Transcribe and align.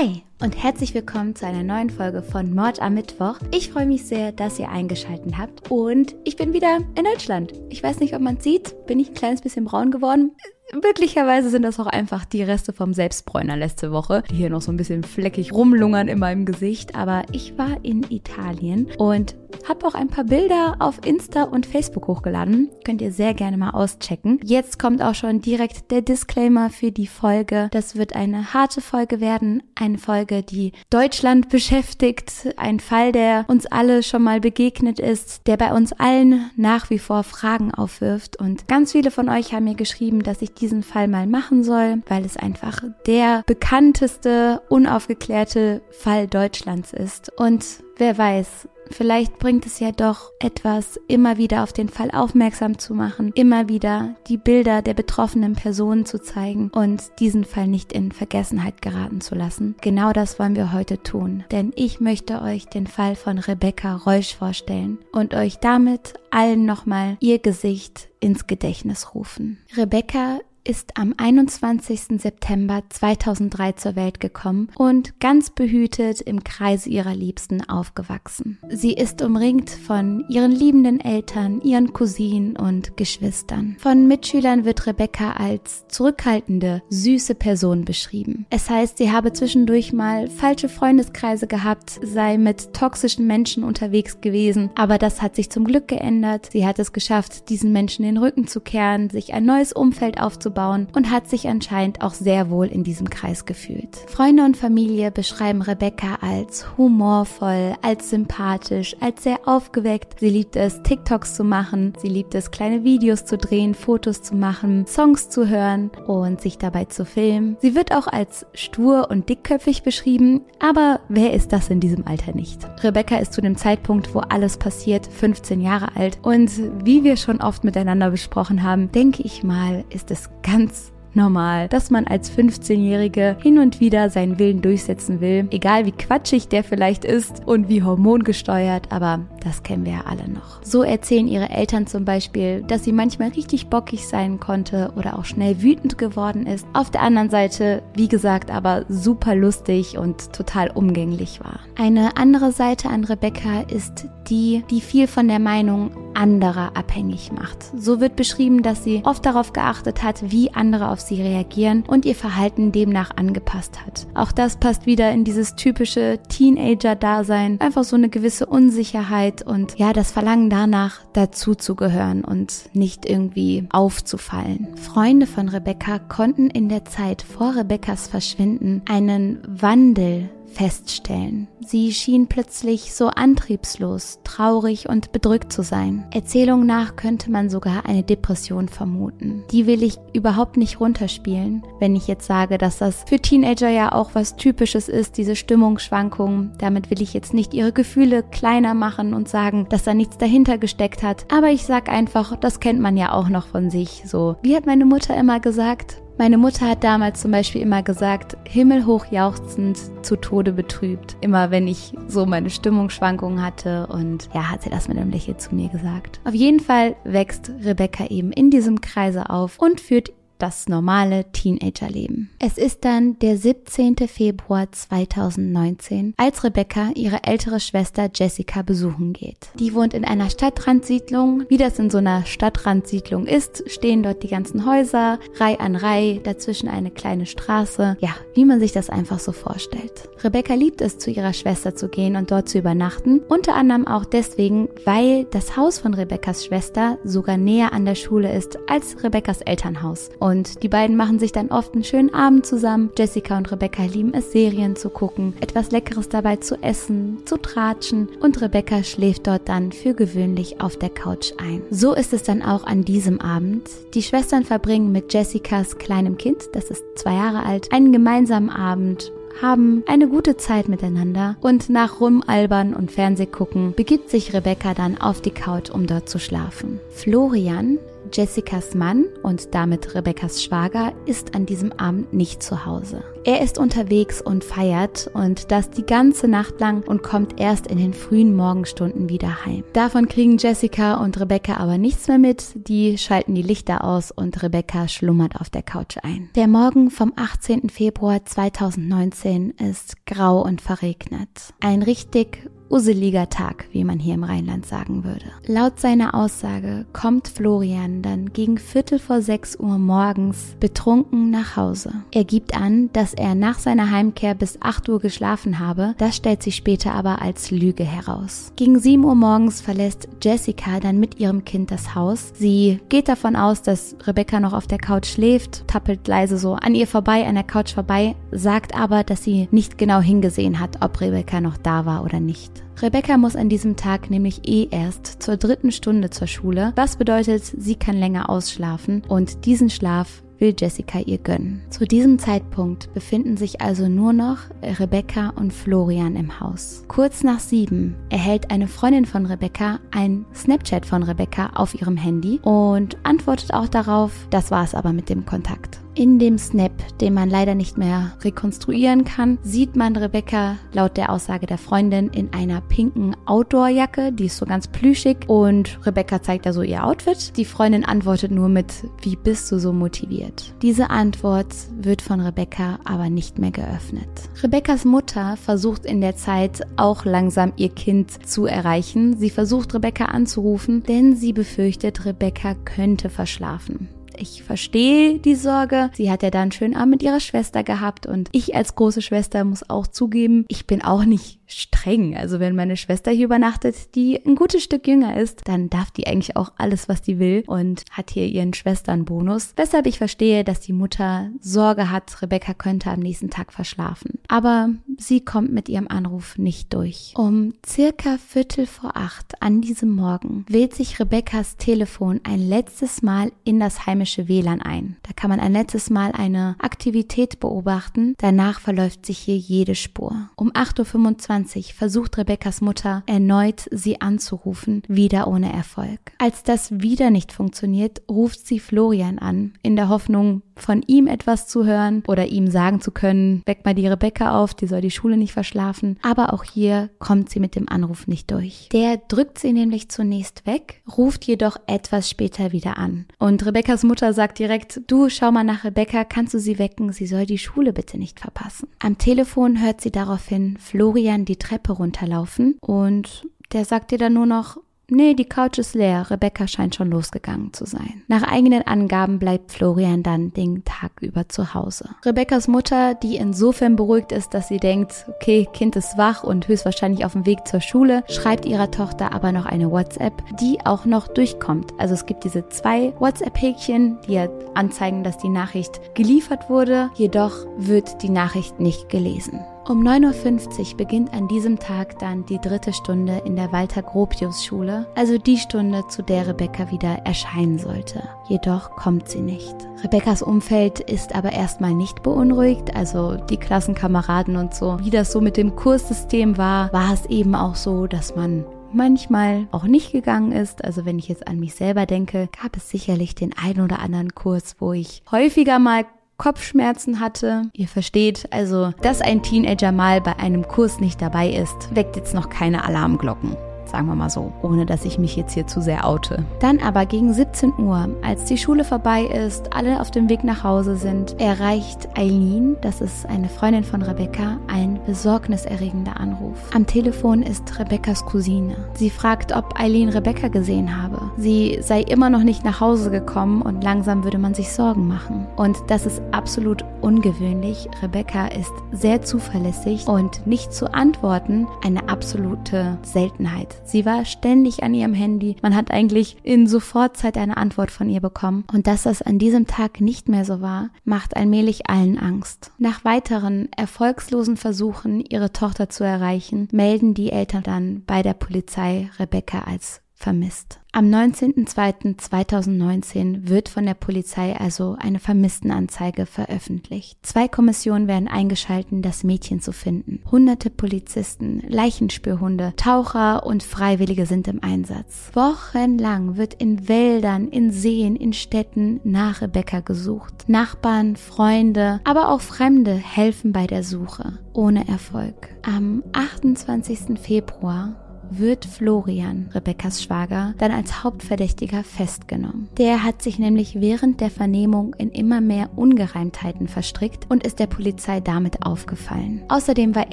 Hi 0.00 0.22
und 0.40 0.56
herzlich 0.56 0.94
willkommen 0.94 1.36
zu 1.36 1.46
einer 1.46 1.62
neuen 1.62 1.90
Folge 1.90 2.22
von 2.22 2.54
Mord 2.54 2.80
am 2.80 2.94
Mittwoch. 2.94 3.38
Ich 3.50 3.70
freue 3.70 3.84
mich 3.84 4.06
sehr, 4.06 4.32
dass 4.32 4.58
ihr 4.58 4.70
eingeschaltet 4.70 5.36
habt 5.36 5.70
und 5.70 6.16
ich 6.24 6.36
bin 6.36 6.54
wieder 6.54 6.78
in 6.94 7.04
Deutschland. 7.04 7.52
Ich 7.68 7.82
weiß 7.82 8.00
nicht, 8.00 8.14
ob 8.14 8.22
man 8.22 8.40
sieht, 8.40 8.86
bin 8.86 8.98
ich 8.98 9.08
ein 9.08 9.14
kleines 9.14 9.42
bisschen 9.42 9.66
braun 9.66 9.90
geworden. 9.90 10.32
Möglicherweise 10.72 11.50
sind 11.50 11.64
das 11.64 11.78
auch 11.78 11.86
einfach 11.86 12.24
die 12.24 12.42
Reste 12.42 12.72
vom 12.72 12.94
Selbstbräuner 12.94 13.58
letzte 13.58 13.92
Woche, 13.92 14.22
die 14.30 14.36
hier 14.36 14.48
noch 14.48 14.62
so 14.62 14.72
ein 14.72 14.78
bisschen 14.78 15.02
fleckig 15.02 15.52
rumlungern 15.52 16.08
in 16.08 16.18
meinem 16.18 16.46
Gesicht. 16.46 16.94
Aber 16.94 17.24
ich 17.32 17.58
war 17.58 17.84
in 17.84 18.04
Italien 18.08 18.88
und 18.96 19.36
habe 19.68 19.86
auch 19.86 19.94
ein 19.94 20.08
paar 20.08 20.24
Bilder 20.24 20.76
auf 20.78 21.04
Insta 21.04 21.44
und 21.44 21.66
Facebook 21.66 22.06
hochgeladen. 22.08 22.70
Könnt 22.84 23.00
ihr 23.00 23.12
sehr 23.12 23.34
gerne 23.34 23.56
mal 23.56 23.70
auschecken. 23.70 24.40
Jetzt 24.42 24.78
kommt 24.78 25.02
auch 25.02 25.14
schon 25.14 25.40
direkt 25.40 25.90
der 25.90 26.02
Disclaimer 26.02 26.70
für 26.70 26.92
die 26.92 27.06
Folge. 27.06 27.68
Das 27.72 27.96
wird 27.96 28.14
eine 28.14 28.52
harte 28.54 28.80
Folge 28.80 29.20
werden. 29.20 29.62
Eine 29.74 29.98
Folge, 29.98 30.42
die 30.42 30.72
Deutschland 30.90 31.48
beschäftigt. 31.48 32.48
Ein 32.56 32.80
Fall, 32.80 33.12
der 33.12 33.44
uns 33.48 33.66
alle 33.66 34.02
schon 34.02 34.22
mal 34.22 34.40
begegnet 34.40 34.98
ist, 34.98 35.46
der 35.46 35.56
bei 35.56 35.72
uns 35.72 35.92
allen 35.92 36.50
nach 36.56 36.90
wie 36.90 36.98
vor 36.98 37.22
Fragen 37.22 37.72
aufwirft. 37.72 38.36
Und 38.40 38.68
ganz 38.68 38.92
viele 38.92 39.10
von 39.10 39.28
euch 39.28 39.52
haben 39.52 39.64
mir 39.64 39.74
geschrieben, 39.74 40.22
dass 40.22 40.42
ich 40.42 40.54
diesen 40.54 40.82
Fall 40.82 41.08
mal 41.08 41.26
machen 41.26 41.64
soll, 41.64 42.02
weil 42.08 42.24
es 42.24 42.36
einfach 42.36 42.82
der 43.06 43.42
bekannteste, 43.46 44.62
unaufgeklärte 44.68 45.82
Fall 45.90 46.26
Deutschlands 46.26 46.92
ist. 46.92 47.32
Und 47.38 47.64
wer 47.96 48.16
weiß, 48.18 48.68
Vielleicht 48.90 49.38
bringt 49.38 49.66
es 49.66 49.78
ja 49.78 49.92
doch 49.92 50.32
etwas, 50.40 50.98
immer 51.08 51.38
wieder 51.38 51.62
auf 51.62 51.72
den 51.72 51.88
Fall 51.88 52.10
aufmerksam 52.10 52.78
zu 52.78 52.94
machen, 52.94 53.32
immer 53.34 53.68
wieder 53.68 54.16
die 54.26 54.36
Bilder 54.36 54.82
der 54.82 54.94
betroffenen 54.94 55.54
Personen 55.54 56.06
zu 56.06 56.20
zeigen 56.20 56.70
und 56.70 57.02
diesen 57.20 57.44
Fall 57.44 57.68
nicht 57.68 57.92
in 57.92 58.12
Vergessenheit 58.12 58.82
geraten 58.82 59.20
zu 59.20 59.34
lassen. 59.34 59.76
Genau 59.80 60.12
das 60.12 60.38
wollen 60.38 60.56
wir 60.56 60.72
heute 60.72 61.02
tun, 61.02 61.44
denn 61.50 61.72
ich 61.76 62.00
möchte 62.00 62.42
euch 62.42 62.66
den 62.66 62.86
Fall 62.86 63.14
von 63.14 63.38
Rebecca 63.38 63.96
Reusch 63.96 64.34
vorstellen 64.34 64.98
und 65.12 65.34
euch 65.34 65.58
damit 65.58 66.14
allen 66.30 66.64
nochmal 66.64 67.16
ihr 67.20 67.38
Gesicht 67.38 68.08
ins 68.20 68.46
Gedächtnis 68.46 69.14
rufen. 69.14 69.58
Rebecca 69.76 70.40
ist 70.64 70.96
am 70.98 71.14
21. 71.16 72.20
September 72.20 72.82
2003 72.88 73.72
zur 73.72 73.96
Welt 73.96 74.20
gekommen 74.20 74.68
und 74.76 75.18
ganz 75.18 75.50
behütet 75.50 76.20
im 76.20 76.44
Kreise 76.44 76.90
ihrer 76.90 77.14
Liebsten 77.14 77.68
aufgewachsen. 77.68 78.58
Sie 78.68 78.92
ist 78.92 79.22
umringt 79.22 79.70
von 79.70 80.24
ihren 80.28 80.52
liebenden 80.52 81.00
Eltern, 81.00 81.60
ihren 81.62 81.92
Cousinen 81.92 82.56
und 82.56 82.96
Geschwistern. 82.96 83.76
Von 83.78 84.06
Mitschülern 84.06 84.64
wird 84.64 84.86
Rebecca 84.86 85.32
als 85.32 85.88
zurückhaltende, 85.88 86.82
süße 86.90 87.34
Person 87.34 87.84
beschrieben. 87.84 88.46
Es 88.50 88.68
heißt, 88.68 88.98
sie 88.98 89.10
habe 89.10 89.32
zwischendurch 89.32 89.92
mal 89.92 90.28
falsche 90.28 90.68
Freundeskreise 90.68 91.46
gehabt, 91.46 92.00
sei 92.02 92.36
mit 92.36 92.74
toxischen 92.74 93.26
Menschen 93.26 93.64
unterwegs 93.64 94.20
gewesen, 94.20 94.70
aber 94.74 94.98
das 94.98 95.22
hat 95.22 95.36
sich 95.36 95.50
zum 95.50 95.64
Glück 95.64 95.88
geändert. 95.88 96.50
Sie 96.52 96.66
hat 96.66 96.78
es 96.78 96.92
geschafft, 96.92 97.48
diesen 97.48 97.72
Menschen 97.72 98.04
den 98.04 98.18
Rücken 98.18 98.46
zu 98.46 98.60
kehren, 98.60 99.08
sich 99.08 99.32
ein 99.32 99.44
neues 99.44 99.72
Umfeld 99.72 100.20
aufzubauen 100.20 100.49
aufzubauen 100.50 100.88
und 100.94 101.10
hat 101.10 101.28
sich 101.28 101.48
anscheinend 101.48 102.02
auch 102.02 102.12
sehr 102.12 102.50
wohl 102.50 102.66
in 102.66 102.84
diesem 102.84 103.08
Kreis 103.08 103.44
gefühlt. 103.44 103.96
Freunde 104.06 104.44
und 104.44 104.56
Familie 104.56 105.10
beschreiben 105.10 105.62
Rebecca 105.62 106.18
als 106.20 106.76
humorvoll, 106.76 107.74
als 107.82 108.10
sympathisch, 108.10 108.96
als 109.00 109.22
sehr 109.22 109.40
aufgeweckt. 109.46 110.20
Sie 110.20 110.28
liebt 110.28 110.56
es, 110.56 110.82
TikToks 110.82 111.34
zu 111.34 111.44
machen, 111.44 111.92
sie 111.98 112.08
liebt 112.08 112.34
es, 112.34 112.50
kleine 112.50 112.84
Videos 112.84 113.24
zu 113.24 113.38
drehen, 113.38 113.74
Fotos 113.74 114.22
zu 114.22 114.34
machen, 114.34 114.86
Songs 114.86 115.28
zu 115.28 115.48
hören 115.48 115.90
und 116.06 116.40
sich 116.40 116.58
dabei 116.58 116.86
zu 116.86 117.04
filmen. 117.04 117.56
Sie 117.60 117.74
wird 117.74 117.92
auch 117.94 118.06
als 118.06 118.46
stur 118.54 119.08
und 119.10 119.28
dickköpfig 119.28 119.82
beschrieben, 119.82 120.42
aber 120.58 121.00
wer 121.08 121.32
ist 121.32 121.52
das 121.52 121.68
in 121.68 121.80
diesem 121.80 122.06
Alter 122.06 122.34
nicht? 122.34 122.66
Rebecca 122.82 123.16
ist 123.16 123.32
zu 123.32 123.40
dem 123.40 123.56
Zeitpunkt, 123.56 124.14
wo 124.14 124.20
alles 124.20 124.56
passiert, 124.56 125.06
15 125.06 125.60
Jahre 125.60 125.96
alt 125.96 126.18
und 126.22 126.50
wie 126.84 127.04
wir 127.04 127.16
schon 127.16 127.40
oft 127.40 127.64
miteinander 127.64 128.10
besprochen 128.10 128.62
haben, 128.62 128.90
denke 128.92 129.22
ich 129.22 129.42
mal, 129.42 129.84
ist 129.90 130.10
es 130.10 130.30
ganz 130.42 130.92
normal, 131.14 131.68
dass 131.68 131.90
man 131.90 132.06
als 132.06 132.30
15-Jährige 132.30 133.36
hin 133.42 133.58
und 133.58 133.80
wieder 133.80 134.10
seinen 134.10 134.38
Willen 134.38 134.62
durchsetzen 134.62 135.20
will, 135.20 135.46
egal 135.50 135.86
wie 135.86 135.92
quatschig 135.92 136.48
der 136.48 136.64
vielleicht 136.64 137.04
ist 137.04 137.46
und 137.46 137.68
wie 137.68 137.82
hormongesteuert, 137.82 138.92
aber 138.92 139.20
das 139.42 139.62
kennen 139.62 139.84
wir 139.84 139.92
ja 139.92 140.04
alle 140.06 140.28
noch. 140.28 140.62
So 140.62 140.82
erzählen 140.82 141.28
ihre 141.28 141.50
Eltern 141.50 141.86
zum 141.86 142.04
Beispiel, 142.04 142.62
dass 142.62 142.84
sie 142.84 142.92
manchmal 142.92 143.30
richtig 143.30 143.68
bockig 143.68 144.06
sein 144.06 144.38
konnte 144.40 144.92
oder 144.96 145.18
auch 145.18 145.24
schnell 145.24 145.62
wütend 145.62 145.98
geworden 145.98 146.46
ist. 146.46 146.66
Auf 146.72 146.90
der 146.90 147.02
anderen 147.02 147.30
Seite, 147.30 147.82
wie 147.94 148.08
gesagt, 148.08 148.50
aber 148.50 148.84
super 148.88 149.34
lustig 149.34 149.98
und 149.98 150.32
total 150.32 150.70
umgänglich 150.70 151.40
war. 151.40 151.60
Eine 151.76 152.16
andere 152.16 152.52
Seite 152.52 152.88
an 152.88 153.04
Rebecca 153.04 153.62
ist 153.62 154.06
die, 154.28 154.62
die 154.70 154.80
viel 154.80 155.06
von 155.06 155.28
der 155.28 155.38
Meinung 155.38 155.90
anderer 156.14 156.76
abhängig 156.76 157.32
macht. 157.32 157.58
So 157.76 158.00
wird 158.00 158.16
beschrieben, 158.16 158.62
dass 158.62 158.84
sie 158.84 159.02
oft 159.04 159.24
darauf 159.24 159.52
geachtet 159.52 160.02
hat, 160.02 160.30
wie 160.30 160.52
andere 160.52 160.88
auf 160.88 160.99
sie 161.00 161.22
reagieren 161.22 161.84
und 161.86 162.04
ihr 162.04 162.14
Verhalten 162.14 162.72
demnach 162.72 163.10
angepasst 163.16 163.84
hat. 163.84 164.06
Auch 164.14 164.32
das 164.32 164.56
passt 164.56 164.86
wieder 164.86 165.10
in 165.12 165.24
dieses 165.24 165.54
typische 165.54 166.18
Teenager-Dasein, 166.28 167.60
einfach 167.60 167.84
so 167.84 167.96
eine 167.96 168.08
gewisse 168.08 168.46
Unsicherheit 168.46 169.42
und 169.42 169.78
ja, 169.78 169.92
das 169.92 170.10
Verlangen 170.10 170.50
danach, 170.50 171.00
dazu 171.12 171.54
zu 171.54 171.74
gehören 171.74 172.24
und 172.24 172.70
nicht 172.72 173.06
irgendwie 173.06 173.66
aufzufallen. 173.70 174.68
Freunde 174.76 175.26
von 175.26 175.48
Rebecca 175.48 175.98
konnten 175.98 176.48
in 176.50 176.68
der 176.68 176.84
Zeit 176.84 177.22
vor 177.22 177.56
Rebeccas 177.56 178.08
Verschwinden 178.08 178.82
einen 178.88 179.40
Wandel 179.46 180.30
feststellen. 180.52 181.48
Sie 181.64 181.92
schien 181.92 182.26
plötzlich 182.26 182.92
so 182.94 183.08
antriebslos, 183.08 184.18
traurig 184.24 184.88
und 184.88 185.12
bedrückt 185.12 185.52
zu 185.52 185.62
sein. 185.62 186.06
Erzählung 186.12 186.66
nach 186.66 186.96
könnte 186.96 187.30
man 187.30 187.48
sogar 187.48 187.86
eine 187.86 188.02
Depression 188.02 188.68
vermuten. 188.68 189.44
Die 189.50 189.66
will 189.66 189.82
ich 189.82 189.98
überhaupt 190.12 190.56
nicht 190.56 190.80
runterspielen, 190.80 191.62
wenn 191.78 191.94
ich 191.94 192.08
jetzt 192.08 192.26
sage, 192.26 192.58
dass 192.58 192.78
das 192.78 193.04
für 193.06 193.20
Teenager 193.20 193.68
ja 193.68 193.92
auch 193.92 194.10
was 194.14 194.36
Typisches 194.36 194.88
ist, 194.88 195.16
diese 195.16 195.36
Stimmungsschwankungen. 195.36 196.52
Damit 196.58 196.90
will 196.90 197.02
ich 197.02 197.14
jetzt 197.14 197.34
nicht 197.34 197.54
ihre 197.54 197.72
Gefühle 197.72 198.22
kleiner 198.22 198.74
machen 198.74 199.14
und 199.14 199.28
sagen, 199.28 199.66
dass 199.70 199.84
da 199.84 199.94
nichts 199.94 200.18
dahinter 200.18 200.58
gesteckt 200.58 201.02
hat. 201.02 201.26
Aber 201.32 201.50
ich 201.50 201.64
sag 201.64 201.88
einfach, 201.88 202.36
das 202.36 202.60
kennt 202.60 202.80
man 202.80 202.96
ja 202.96 203.12
auch 203.12 203.28
noch 203.28 203.46
von 203.46 203.70
sich. 203.70 204.02
So, 204.06 204.36
wie 204.42 204.56
hat 204.56 204.66
meine 204.66 204.84
Mutter 204.84 205.16
immer 205.16 205.40
gesagt? 205.40 206.02
Meine 206.20 206.36
Mutter 206.36 206.68
hat 206.68 206.84
damals 206.84 207.22
zum 207.22 207.30
Beispiel 207.30 207.62
immer 207.62 207.82
gesagt, 207.82 208.36
himmelhoch 208.44 209.06
jauchzend, 209.10 209.78
zu 210.04 210.16
Tode 210.16 210.52
betrübt. 210.52 211.16
Immer 211.22 211.50
wenn 211.50 211.66
ich 211.66 211.94
so 212.08 212.26
meine 212.26 212.50
Stimmungsschwankungen 212.50 213.42
hatte 213.42 213.86
und 213.86 214.28
ja, 214.34 214.50
hat 214.50 214.62
sie 214.62 214.68
das 214.68 214.86
mit 214.86 214.98
einem 214.98 215.08
Lächeln 215.08 215.38
zu 215.38 215.54
mir 215.54 215.70
gesagt. 215.70 216.20
Auf 216.24 216.34
jeden 216.34 216.60
Fall 216.60 216.94
wächst 217.04 217.50
Rebecca 217.64 218.04
eben 218.08 218.32
in 218.32 218.50
diesem 218.50 218.82
Kreise 218.82 219.30
auf 219.30 219.58
und 219.58 219.80
führt 219.80 220.12
das 220.40 220.68
normale 220.68 221.30
Teenagerleben. 221.32 222.30
Es 222.38 222.58
ist 222.58 222.84
dann 222.84 223.18
der 223.18 223.36
17. 223.36 223.96
Februar 224.08 224.70
2019, 224.72 226.14
als 226.16 226.42
Rebecca 226.42 226.90
ihre 226.94 227.24
ältere 227.24 227.60
Schwester 227.60 228.10
Jessica 228.14 228.62
besuchen 228.62 229.12
geht. 229.12 229.50
Die 229.58 229.74
wohnt 229.74 229.94
in 229.94 230.04
einer 230.04 230.30
Stadtrandsiedlung. 230.30 231.44
Wie 231.48 231.56
das 231.56 231.78
in 231.78 231.90
so 231.90 231.98
einer 231.98 232.24
Stadtrandsiedlung 232.24 233.26
ist, 233.26 233.70
stehen 233.70 234.02
dort 234.02 234.22
die 234.22 234.28
ganzen 234.28 234.66
Häuser, 234.66 235.18
Reihe 235.36 235.60
an 235.60 235.76
Reihe, 235.76 236.20
dazwischen 236.20 236.68
eine 236.68 236.90
kleine 236.90 237.26
Straße. 237.26 237.96
Ja, 238.00 238.14
wie 238.34 238.44
man 238.44 238.60
sich 238.60 238.72
das 238.72 238.90
einfach 238.90 239.18
so 239.18 239.32
vorstellt. 239.32 240.08
Rebecca 240.24 240.54
liebt 240.54 240.80
es, 240.80 240.98
zu 240.98 241.10
ihrer 241.10 241.32
Schwester 241.32 241.74
zu 241.74 241.88
gehen 241.88 242.16
und 242.16 242.30
dort 242.30 242.48
zu 242.48 242.58
übernachten. 242.58 243.20
Unter 243.28 243.54
anderem 243.54 243.86
auch 243.86 244.04
deswegen, 244.04 244.68
weil 244.84 245.24
das 245.24 245.56
Haus 245.56 245.78
von 245.78 245.94
Rebeccas 245.94 246.44
Schwester 246.44 246.98
sogar 247.04 247.36
näher 247.36 247.72
an 247.72 247.84
der 247.84 247.94
Schule 247.94 248.32
ist 248.32 248.58
als 248.68 249.02
Rebeccas 249.02 249.40
Elternhaus. 249.42 250.10
Und 250.18 250.29
und 250.30 250.62
die 250.62 250.68
beiden 250.68 250.96
machen 250.96 251.18
sich 251.18 251.32
dann 251.32 251.48
oft 251.48 251.74
einen 251.74 251.84
schönen 251.84 252.14
Abend 252.14 252.46
zusammen. 252.46 252.90
Jessica 252.96 253.36
und 253.36 253.50
Rebecca 253.50 253.82
lieben 253.82 254.14
es, 254.14 254.32
Serien 254.32 254.76
zu 254.76 254.88
gucken, 254.88 255.34
etwas 255.40 255.70
Leckeres 255.70 256.08
dabei 256.08 256.36
zu 256.36 256.62
essen, 256.62 257.18
zu 257.26 257.36
tratschen 257.36 258.08
und 258.20 258.40
Rebecca 258.40 258.82
schläft 258.84 259.26
dort 259.26 259.48
dann 259.48 259.72
für 259.72 259.94
gewöhnlich 259.94 260.60
auf 260.60 260.76
der 260.76 260.90
Couch 260.90 261.32
ein. 261.38 261.62
So 261.70 261.94
ist 261.94 262.12
es 262.12 262.22
dann 262.22 262.42
auch 262.42 262.64
an 262.64 262.84
diesem 262.84 263.20
Abend. 263.20 263.68
Die 263.94 264.02
Schwestern 264.02 264.44
verbringen 264.44 264.92
mit 264.92 265.12
Jessicas 265.12 265.78
kleinem 265.78 266.16
Kind, 266.16 266.48
das 266.52 266.70
ist 266.70 266.84
zwei 266.94 267.14
Jahre 267.14 267.44
alt, 267.44 267.72
einen 267.72 267.92
gemeinsamen 267.92 268.50
Abend 268.50 269.12
haben 269.40 269.84
eine 269.86 270.08
gute 270.08 270.36
Zeit 270.36 270.68
miteinander 270.68 271.36
und 271.40 271.70
nach 271.70 272.00
Rumalbern 272.00 272.74
und 272.74 272.90
Fernsehgucken 272.90 273.74
begibt 273.74 274.10
sich 274.10 274.34
Rebecca 274.34 274.74
dann 274.74 275.00
auf 275.00 275.20
die 275.20 275.30
Couch, 275.30 275.70
um 275.70 275.86
dort 275.86 276.08
zu 276.08 276.18
schlafen. 276.18 276.80
Florian, 276.90 277.78
Jessicas 278.12 278.74
Mann 278.74 279.06
und 279.22 279.54
damit 279.54 279.94
Rebecca's 279.94 280.42
Schwager 280.42 280.92
ist 281.06 281.34
an 281.34 281.46
diesem 281.46 281.72
Abend 281.72 282.12
nicht 282.12 282.42
zu 282.42 282.66
Hause. 282.66 283.02
Er 283.24 283.42
ist 283.42 283.58
unterwegs 283.58 284.22
und 284.22 284.44
feiert 284.44 285.10
und 285.12 285.50
das 285.52 285.70
die 285.70 285.84
ganze 285.84 286.26
Nacht 286.26 286.58
lang 286.60 286.82
und 286.86 287.02
kommt 287.02 287.38
erst 287.38 287.66
in 287.66 287.78
den 287.78 287.92
frühen 287.92 288.34
Morgenstunden 288.34 289.08
wieder 289.08 289.44
heim. 289.44 289.62
Davon 289.74 290.08
kriegen 290.08 290.38
Jessica 290.38 290.94
und 291.02 291.20
Rebecca 291.20 291.58
aber 291.58 291.78
nichts 291.78 292.08
mehr 292.08 292.18
mit, 292.18 292.52
die 292.54 292.96
schalten 292.98 293.34
die 293.34 293.42
Lichter 293.42 293.84
aus 293.84 294.10
und 294.10 294.42
Rebecca 294.42 294.88
schlummert 294.88 295.40
auf 295.40 295.50
der 295.50 295.62
Couch 295.62 295.98
ein. 296.02 296.30
Der 296.34 296.48
Morgen 296.48 296.90
vom 296.90 297.12
18. 297.16 297.68
Februar 297.68 298.24
2019 298.24 299.50
ist 299.50 300.06
grau 300.06 300.42
und 300.42 300.60
verregnet. 300.60 301.54
Ein 301.60 301.82
richtig 301.82 302.50
useliger 302.70 303.28
Tag, 303.28 303.66
wie 303.72 303.84
man 303.84 303.98
hier 303.98 304.14
im 304.14 304.24
Rheinland 304.24 304.64
sagen 304.64 305.04
würde. 305.04 305.26
Laut 305.46 305.80
seiner 305.80 306.14
Aussage 306.14 306.86
kommt 306.92 307.28
Florian 307.28 308.02
dann 308.02 308.32
gegen 308.32 308.58
Viertel 308.58 308.98
vor 308.98 309.22
sechs 309.22 309.56
Uhr 309.56 309.78
morgens 309.78 310.56
betrunken 310.60 311.30
nach 311.30 311.56
Hause. 311.56 311.92
Er 312.12 312.24
gibt 312.24 312.56
an, 312.56 312.90
dass 312.92 313.14
er 313.14 313.34
nach 313.34 313.58
seiner 313.58 313.90
Heimkehr 313.90 314.34
bis 314.34 314.58
acht 314.60 314.88
Uhr 314.88 315.00
geschlafen 315.00 315.58
habe, 315.58 315.94
das 315.98 316.16
stellt 316.16 316.42
sich 316.42 316.56
später 316.56 316.94
aber 316.94 317.20
als 317.20 317.50
Lüge 317.50 317.84
heraus. 317.84 318.52
Gegen 318.56 318.78
sieben 318.78 319.04
Uhr 319.04 319.14
morgens 319.16 319.60
verlässt 319.60 320.08
Jessica 320.22 320.80
dann 320.80 321.00
mit 321.00 321.18
ihrem 321.18 321.44
Kind 321.44 321.70
das 321.70 321.94
Haus. 321.94 322.32
Sie 322.34 322.80
geht 322.88 323.08
davon 323.08 323.36
aus, 323.36 323.62
dass 323.62 323.96
Rebecca 324.06 324.38
noch 324.38 324.52
auf 324.52 324.66
der 324.66 324.78
Couch 324.78 325.06
schläft, 325.06 325.66
tappelt 325.66 326.06
leise 326.06 326.38
so 326.38 326.54
an 326.54 326.74
ihr 326.74 326.86
vorbei, 326.86 327.26
an 327.26 327.34
der 327.34 327.44
Couch 327.44 327.74
vorbei, 327.74 328.14
sagt 328.30 328.74
aber, 328.74 329.02
dass 329.02 329.24
sie 329.24 329.48
nicht 329.50 329.78
genau 329.78 330.00
hingesehen 330.00 330.60
hat, 330.60 330.78
ob 330.80 331.00
Rebecca 331.00 331.40
noch 331.40 331.56
da 331.56 331.84
war 331.84 332.04
oder 332.04 332.20
nicht. 332.20 332.59
Rebecca 332.80 333.18
muss 333.18 333.36
an 333.36 333.48
diesem 333.48 333.76
Tag 333.76 334.10
nämlich 334.10 334.48
eh 334.48 334.68
erst 334.70 335.22
zur 335.22 335.36
dritten 335.36 335.70
Stunde 335.70 336.10
zur 336.10 336.26
Schule, 336.26 336.72
was 336.76 336.96
bedeutet, 336.96 337.44
sie 337.44 337.74
kann 337.74 337.96
länger 337.96 338.30
ausschlafen 338.30 339.02
und 339.08 339.44
diesen 339.44 339.68
Schlaf 339.68 340.22
will 340.40 340.54
Jessica 340.58 341.00
ihr 341.00 341.18
gönnen. 341.18 341.62
Zu 341.68 341.84
diesem 341.84 342.18
Zeitpunkt 342.18 342.92
befinden 342.94 343.36
sich 343.36 343.60
also 343.60 343.88
nur 343.88 344.12
noch 344.12 344.38
Rebecca 344.62 345.30
und 345.36 345.52
Florian 345.52 346.16
im 346.16 346.40
Haus. 346.40 346.84
Kurz 346.88 347.22
nach 347.22 347.40
sieben 347.40 347.94
erhält 348.08 348.50
eine 348.50 348.66
Freundin 348.66 349.04
von 349.04 349.26
Rebecca 349.26 349.78
ein 349.90 350.24
Snapchat 350.34 350.86
von 350.86 351.02
Rebecca 351.02 351.50
auf 351.54 351.74
ihrem 351.74 351.96
Handy 351.96 352.40
und 352.42 352.96
antwortet 353.02 353.52
auch 353.52 353.68
darauf, 353.68 354.26
das 354.30 354.50
war 354.50 354.64
es 354.64 354.74
aber 354.74 354.92
mit 354.92 355.08
dem 355.08 355.26
Kontakt. 355.26 355.80
In 356.00 356.18
dem 356.18 356.38
Snap, 356.38 356.72
den 357.02 357.12
man 357.12 357.28
leider 357.28 357.54
nicht 357.54 357.76
mehr 357.76 358.12
rekonstruieren 358.22 359.04
kann, 359.04 359.36
sieht 359.42 359.76
man 359.76 359.94
Rebecca 359.94 360.56
laut 360.72 360.96
der 360.96 361.12
Aussage 361.12 361.44
der 361.44 361.58
Freundin 361.58 362.08
in 362.08 362.32
einer 362.32 362.62
pinken 362.62 363.14
Outdoor-Jacke, 363.26 364.10
die 364.10 364.24
ist 364.24 364.38
so 364.38 364.46
ganz 364.46 364.66
plüschig 364.66 365.28
und 365.28 365.78
Rebecca 365.84 366.22
zeigt 366.22 366.46
da 366.46 366.54
so 366.54 366.62
ihr 366.62 366.86
Outfit. 366.86 367.36
Die 367.36 367.44
Freundin 367.44 367.84
antwortet 367.84 368.30
nur 368.30 368.48
mit, 368.48 368.72
wie 369.02 369.14
bist 369.14 369.52
du 369.52 369.58
so 369.58 369.74
motiviert? 369.74 370.54
Diese 370.62 370.88
Antwort 370.88 371.54
wird 371.78 372.00
von 372.00 372.20
Rebecca 372.20 372.78
aber 372.84 373.10
nicht 373.10 373.38
mehr 373.38 373.50
geöffnet. 373.50 374.08
Rebeccas 374.42 374.86
Mutter 374.86 375.36
versucht 375.36 375.84
in 375.84 376.00
der 376.00 376.16
Zeit 376.16 376.62
auch 376.76 377.04
langsam 377.04 377.52
ihr 377.56 377.68
Kind 377.68 378.26
zu 378.26 378.46
erreichen. 378.46 379.18
Sie 379.18 379.28
versucht 379.28 379.74
Rebecca 379.74 380.06
anzurufen, 380.06 380.82
denn 380.82 381.14
sie 381.14 381.34
befürchtet, 381.34 382.06
Rebecca 382.06 382.54
könnte 382.54 383.10
verschlafen. 383.10 383.90
Ich 384.20 384.42
verstehe 384.42 385.18
die 385.18 385.34
Sorge. 385.34 385.88
Sie 385.94 386.10
hat 386.10 386.22
ja 386.22 386.30
dann 386.30 386.42
einen 386.42 386.52
schönen 386.52 386.76
Abend 386.76 386.90
mit 386.90 387.02
ihrer 387.02 387.20
Schwester 387.20 387.62
gehabt 387.62 388.04
und 388.04 388.28
ich 388.32 388.54
als 388.54 388.74
große 388.74 389.00
Schwester 389.00 389.44
muss 389.44 389.68
auch 389.70 389.86
zugeben, 389.86 390.44
ich 390.48 390.66
bin 390.66 390.82
auch 390.82 391.06
nicht 391.06 391.39
streng. 391.52 392.16
Also 392.16 392.40
wenn 392.40 392.56
meine 392.56 392.76
Schwester 392.76 393.10
hier 393.10 393.26
übernachtet, 393.26 393.94
die 393.94 394.20
ein 394.24 394.34
gutes 394.34 394.62
Stück 394.62 394.86
jünger 394.86 395.16
ist, 395.18 395.42
dann 395.44 395.70
darf 395.70 395.90
die 395.90 396.06
eigentlich 396.06 396.36
auch 396.36 396.52
alles, 396.56 396.88
was 396.88 397.02
die 397.02 397.18
will 397.18 397.44
und 397.46 397.82
hat 397.90 398.10
hier 398.10 398.26
ihren 398.26 398.54
Schwesternbonus. 398.54 399.52
Weshalb 399.56 399.86
ich 399.86 399.98
verstehe, 399.98 400.44
dass 400.44 400.60
die 400.60 400.72
Mutter 400.72 401.30
Sorge 401.40 401.90
hat, 401.90 402.22
Rebecca 402.22 402.54
könnte 402.54 402.90
am 402.90 403.00
nächsten 403.00 403.30
Tag 403.30 403.52
verschlafen. 403.52 404.18
Aber 404.28 404.70
sie 404.98 405.24
kommt 405.24 405.52
mit 405.52 405.68
ihrem 405.68 405.88
Anruf 405.88 406.38
nicht 406.38 406.72
durch. 406.72 407.12
Um 407.16 407.54
circa 407.66 408.18
Viertel 408.18 408.66
vor 408.66 408.96
acht 408.96 409.42
an 409.42 409.60
diesem 409.60 409.94
Morgen 409.94 410.44
wählt 410.48 410.74
sich 410.74 411.00
Rebeccas 411.00 411.56
Telefon 411.56 412.20
ein 412.24 412.40
letztes 412.40 413.02
Mal 413.02 413.32
in 413.44 413.60
das 413.60 413.86
heimische 413.86 414.28
WLAN 414.28 414.62
ein. 414.62 414.96
Da 415.02 415.12
kann 415.14 415.30
man 415.30 415.40
ein 415.40 415.52
letztes 415.52 415.90
Mal 415.90 416.12
eine 416.12 416.56
Aktivität 416.58 417.40
beobachten. 417.40 418.14
Danach 418.18 418.60
verläuft 418.60 419.06
sich 419.06 419.18
hier 419.18 419.36
jede 419.36 419.74
Spur. 419.74 420.30
Um 420.36 420.50
8.25 420.52 421.39
Uhr 421.39 421.39
20 421.40 421.72
versucht 421.72 422.18
Rebeccas 422.18 422.60
Mutter 422.60 423.02
erneut 423.06 423.66
sie 423.70 424.00
anzurufen, 424.02 424.82
wieder 424.88 425.26
ohne 425.26 425.50
Erfolg. 425.50 425.98
Als 426.18 426.42
das 426.42 426.82
wieder 426.82 427.10
nicht 427.10 427.32
funktioniert, 427.32 428.02
ruft 428.10 428.46
sie 428.46 428.58
Florian 428.58 429.18
an, 429.18 429.54
in 429.62 429.74
der 429.74 429.88
Hoffnung, 429.88 430.42
von 430.60 430.82
ihm 430.86 431.06
etwas 431.06 431.48
zu 431.48 431.64
hören 431.64 432.02
oder 432.06 432.26
ihm 432.26 432.48
sagen 432.48 432.80
zu 432.80 432.90
können, 432.90 433.42
weck 433.46 433.64
mal 433.64 433.74
die 433.74 433.86
Rebecca 433.86 434.38
auf, 434.38 434.54
die 434.54 434.66
soll 434.66 434.80
die 434.80 434.90
Schule 434.90 435.16
nicht 435.16 435.32
verschlafen. 435.32 435.98
Aber 436.02 436.32
auch 436.32 436.44
hier 436.44 436.90
kommt 436.98 437.30
sie 437.30 437.40
mit 437.40 437.56
dem 437.56 437.68
Anruf 437.68 438.06
nicht 438.06 438.30
durch. 438.30 438.68
Der 438.72 438.98
drückt 438.98 439.38
sie 439.38 439.52
nämlich 439.52 439.88
zunächst 439.88 440.46
weg, 440.46 440.82
ruft 440.96 441.24
jedoch 441.24 441.56
etwas 441.66 442.10
später 442.10 442.52
wieder 442.52 442.78
an. 442.78 443.06
Und 443.18 443.44
Rebeccas 443.44 443.84
Mutter 443.84 444.12
sagt 444.12 444.38
direkt, 444.38 444.82
du 444.86 445.08
schau 445.08 445.32
mal 445.32 445.44
nach 445.44 445.64
Rebecca, 445.64 446.04
kannst 446.04 446.34
du 446.34 446.38
sie 446.38 446.58
wecken, 446.58 446.92
sie 446.92 447.06
soll 447.06 447.26
die 447.26 447.38
Schule 447.38 447.72
bitte 447.72 447.98
nicht 447.98 448.20
verpassen. 448.20 448.68
Am 448.78 448.98
Telefon 448.98 449.62
hört 449.62 449.80
sie 449.80 449.90
daraufhin 449.90 450.58
Florian 450.58 451.24
die 451.30 451.36
Treppe 451.36 451.72
runterlaufen 451.72 452.58
und 452.60 453.26
der 453.52 453.64
sagt 453.64 453.92
ihr 453.92 453.98
dann 453.98 454.14
nur 454.14 454.26
noch, 454.26 454.58
Nee, 454.92 455.14
die 455.14 455.24
Couch 455.24 455.58
ist 455.58 455.76
leer. 455.76 456.10
Rebecca 456.10 456.48
scheint 456.48 456.74
schon 456.74 456.90
losgegangen 456.90 457.52
zu 457.52 457.64
sein. 457.64 458.02
Nach 458.08 458.24
eigenen 458.24 458.66
Angaben 458.66 459.20
bleibt 459.20 459.52
Florian 459.52 460.02
dann 460.02 460.32
den 460.32 460.64
Tag 460.64 461.00
über 461.00 461.28
zu 461.28 461.54
Hause. 461.54 461.90
Rebeccas 462.04 462.48
Mutter, 462.48 462.94
die 462.94 463.14
insofern 463.14 463.76
beruhigt 463.76 464.10
ist, 464.10 464.34
dass 464.34 464.48
sie 464.48 464.58
denkt, 464.58 465.06
okay, 465.08 465.46
Kind 465.52 465.76
ist 465.76 465.96
wach 465.96 466.24
und 466.24 466.48
höchstwahrscheinlich 466.48 467.04
auf 467.04 467.12
dem 467.12 467.24
Weg 467.24 467.46
zur 467.46 467.60
Schule, 467.60 468.02
schreibt 468.08 468.46
ihrer 468.46 468.72
Tochter 468.72 469.14
aber 469.14 469.30
noch 469.30 469.46
eine 469.46 469.70
WhatsApp, 469.70 470.24
die 470.40 470.58
auch 470.64 470.84
noch 470.84 471.06
durchkommt. 471.06 471.72
Also 471.78 471.94
es 471.94 472.06
gibt 472.06 472.24
diese 472.24 472.48
zwei 472.48 472.92
WhatsApp-Häkchen, 472.98 473.98
die 474.08 474.14
ja 474.14 474.28
anzeigen, 474.54 475.04
dass 475.04 475.18
die 475.18 475.28
Nachricht 475.28 475.94
geliefert 475.94 476.50
wurde. 476.50 476.90
Jedoch 476.96 477.46
wird 477.56 478.02
die 478.02 478.10
Nachricht 478.10 478.58
nicht 478.58 478.88
gelesen. 478.88 479.38
Um 479.70 479.86
9.50 479.86 480.72
Uhr 480.72 480.76
beginnt 480.78 481.14
an 481.14 481.28
diesem 481.28 481.56
Tag 481.56 481.96
dann 482.00 482.26
die 482.26 482.40
dritte 482.40 482.72
Stunde 482.72 483.22
in 483.24 483.36
der 483.36 483.52
Walter 483.52 483.82
Gropius 483.82 484.44
Schule, 484.44 484.84
also 484.96 485.16
die 485.16 485.38
Stunde, 485.38 485.86
zu 485.86 486.02
der 486.02 486.26
Rebecca 486.26 486.72
wieder 486.72 487.02
erscheinen 487.04 487.56
sollte. 487.56 488.02
Jedoch 488.28 488.72
kommt 488.72 489.08
sie 489.08 489.20
nicht. 489.20 489.54
Rebeccas 489.84 490.22
Umfeld 490.22 490.80
ist 490.80 491.14
aber 491.14 491.32
erstmal 491.32 491.72
nicht 491.72 492.02
beunruhigt, 492.02 492.74
also 492.74 493.14
die 493.14 493.36
Klassenkameraden 493.36 494.34
und 494.34 494.54
so. 494.54 494.76
Wie 494.82 494.90
das 494.90 495.12
so 495.12 495.20
mit 495.20 495.36
dem 495.36 495.54
Kurssystem 495.54 496.36
war, 496.36 496.72
war 496.72 496.92
es 496.92 497.06
eben 497.06 497.36
auch 497.36 497.54
so, 497.54 497.86
dass 497.86 498.16
man 498.16 498.44
manchmal 498.72 499.46
auch 499.52 499.64
nicht 499.64 499.92
gegangen 499.92 500.32
ist. 500.32 500.64
Also 500.64 500.84
wenn 500.84 500.98
ich 500.98 501.06
jetzt 501.06 501.28
an 501.28 501.38
mich 501.38 501.54
selber 501.54 501.86
denke, 501.86 502.28
gab 502.42 502.56
es 502.56 502.70
sicherlich 502.70 503.14
den 503.14 503.32
einen 503.40 503.60
oder 503.60 503.78
anderen 503.78 504.16
Kurs, 504.16 504.56
wo 504.58 504.72
ich 504.72 505.04
häufiger 505.12 505.60
mal 505.60 505.84
Kopfschmerzen 506.20 507.00
hatte. 507.00 507.44
Ihr 507.54 507.66
versteht 507.66 508.28
also, 508.30 508.74
dass 508.82 509.00
ein 509.00 509.22
Teenager 509.22 509.72
mal 509.72 510.02
bei 510.02 510.18
einem 510.18 510.46
Kurs 510.46 510.78
nicht 510.78 511.00
dabei 511.00 511.30
ist, 511.30 511.74
weckt 511.74 511.96
jetzt 511.96 512.12
noch 512.12 512.28
keine 512.28 512.62
Alarmglocken 512.64 513.36
sagen 513.70 513.86
wir 513.86 513.94
mal 513.94 514.10
so, 514.10 514.32
ohne 514.42 514.66
dass 514.66 514.84
ich 514.84 514.98
mich 514.98 515.16
jetzt 515.16 515.32
hier 515.32 515.46
zu 515.46 515.60
sehr 515.60 515.86
oute. 515.86 516.24
Dann 516.40 516.58
aber 516.60 516.86
gegen 516.86 517.12
17 517.12 517.54
Uhr, 517.58 517.88
als 518.02 518.24
die 518.24 518.38
Schule 518.38 518.64
vorbei 518.64 519.04
ist, 519.04 519.52
alle 519.54 519.80
auf 519.80 519.90
dem 519.90 520.08
Weg 520.08 520.24
nach 520.24 520.44
Hause 520.44 520.76
sind, 520.76 521.20
erreicht 521.20 521.88
Eileen, 521.96 522.56
das 522.60 522.80
ist 522.80 523.06
eine 523.06 523.28
Freundin 523.28 523.64
von 523.64 523.82
Rebecca, 523.82 524.38
ein 524.48 524.78
besorgniserregender 524.86 525.98
Anruf. 525.98 526.36
Am 526.54 526.66
Telefon 526.66 527.22
ist 527.22 527.58
Rebeccas 527.58 528.04
Cousine. 528.04 528.56
Sie 528.74 528.90
fragt, 528.90 529.34
ob 529.34 529.58
Eileen 529.58 529.88
Rebecca 529.88 530.28
gesehen 530.28 530.80
habe. 530.80 531.10
Sie 531.16 531.58
sei 531.60 531.82
immer 531.82 532.10
noch 532.10 532.22
nicht 532.22 532.44
nach 532.44 532.60
Hause 532.60 532.90
gekommen 532.90 533.42
und 533.42 533.62
langsam 533.62 534.04
würde 534.04 534.18
man 534.18 534.34
sich 534.34 534.52
Sorgen 534.52 534.88
machen. 534.88 535.26
Und 535.36 535.56
das 535.68 535.86
ist 535.86 536.02
absolut 536.12 536.64
ungewöhnlich. 536.80 537.68
Rebecca 537.82 538.26
ist 538.26 538.52
sehr 538.72 539.02
zuverlässig 539.02 539.86
und 539.86 540.26
nicht 540.26 540.52
zu 540.52 540.72
antworten 540.72 541.46
eine 541.64 541.88
absolute 541.88 542.78
Seltenheit. 542.82 543.59
Sie 543.64 543.86
war 543.86 544.04
ständig 544.04 544.62
an 544.62 544.74
ihrem 544.74 544.94
Handy. 544.94 545.36
Man 545.42 545.54
hat 545.54 545.70
eigentlich 545.70 546.16
in 546.22 546.46
Sofortzeit 546.46 547.16
eine 547.16 547.36
Antwort 547.36 547.70
von 547.70 547.88
ihr 547.88 548.00
bekommen. 548.00 548.44
Und 548.52 548.66
dass 548.66 548.82
das 548.82 549.02
an 549.02 549.18
diesem 549.18 549.46
Tag 549.46 549.80
nicht 549.80 550.08
mehr 550.08 550.24
so 550.24 550.40
war, 550.40 550.70
macht 550.84 551.16
allmählich 551.16 551.68
allen 551.70 551.98
Angst. 551.98 552.50
Nach 552.58 552.84
weiteren 552.84 553.48
erfolgslosen 553.56 554.36
Versuchen, 554.36 555.00
ihre 555.00 555.32
Tochter 555.32 555.68
zu 555.68 555.84
erreichen, 555.84 556.48
melden 556.52 556.94
die 556.94 557.12
Eltern 557.12 557.42
dann 557.42 557.82
bei 557.86 558.02
der 558.02 558.14
Polizei 558.14 558.90
Rebecca 558.98 559.40
als 559.40 559.82
vermisst. 560.00 560.60
Am 560.72 560.86
19.02.2019 560.86 563.28
wird 563.28 563.48
von 563.48 563.66
der 563.66 563.74
Polizei 563.74 564.36
also 564.36 564.76
eine 564.78 565.00
Vermisstenanzeige 565.00 566.06
veröffentlicht. 566.06 566.96
Zwei 567.02 567.26
Kommissionen 567.26 567.88
werden 567.88 568.06
eingeschalten, 568.06 568.82
das 568.82 569.02
Mädchen 569.02 569.40
zu 569.40 569.50
finden. 569.52 570.00
Hunderte 570.10 570.48
Polizisten, 570.48 571.42
Leichenspürhunde, 571.48 572.52
Taucher 572.56 573.26
und 573.26 573.42
Freiwillige 573.42 574.06
sind 574.06 574.28
im 574.28 574.44
Einsatz. 574.44 575.10
Wochenlang 575.14 576.16
wird 576.16 576.34
in 576.34 576.68
Wäldern, 576.68 577.26
in 577.28 577.50
Seen, 577.50 577.96
in 577.96 578.12
Städten 578.12 578.78
nach 578.84 579.22
Rebecca 579.22 579.58
gesucht. 579.60 580.28
Nachbarn, 580.28 580.94
Freunde, 580.94 581.80
aber 581.82 582.10
auch 582.10 582.20
Fremde 582.20 582.74
helfen 582.74 583.32
bei 583.32 583.48
der 583.48 583.64
Suche. 583.64 584.20
Ohne 584.32 584.68
Erfolg. 584.68 585.30
Am 585.42 585.82
28. 585.92 586.96
Februar 587.00 587.89
wird 588.10 588.44
Florian, 588.44 589.28
Rebekkas 589.32 589.82
Schwager, 589.82 590.34
dann 590.38 590.52
als 590.52 590.82
Hauptverdächtiger 590.84 591.64
festgenommen. 591.64 592.48
Der 592.58 592.82
hat 592.84 593.02
sich 593.02 593.18
nämlich 593.18 593.60
während 593.60 594.00
der 594.00 594.10
Vernehmung 594.10 594.74
in 594.78 594.90
immer 594.90 595.20
mehr 595.20 595.50
Ungereimtheiten 595.56 596.48
verstrickt 596.48 597.06
und 597.08 597.24
ist 597.24 597.38
der 597.38 597.46
Polizei 597.46 598.00
damit 598.00 598.44
aufgefallen. 598.44 599.22
Außerdem 599.28 599.74
war 599.74 599.92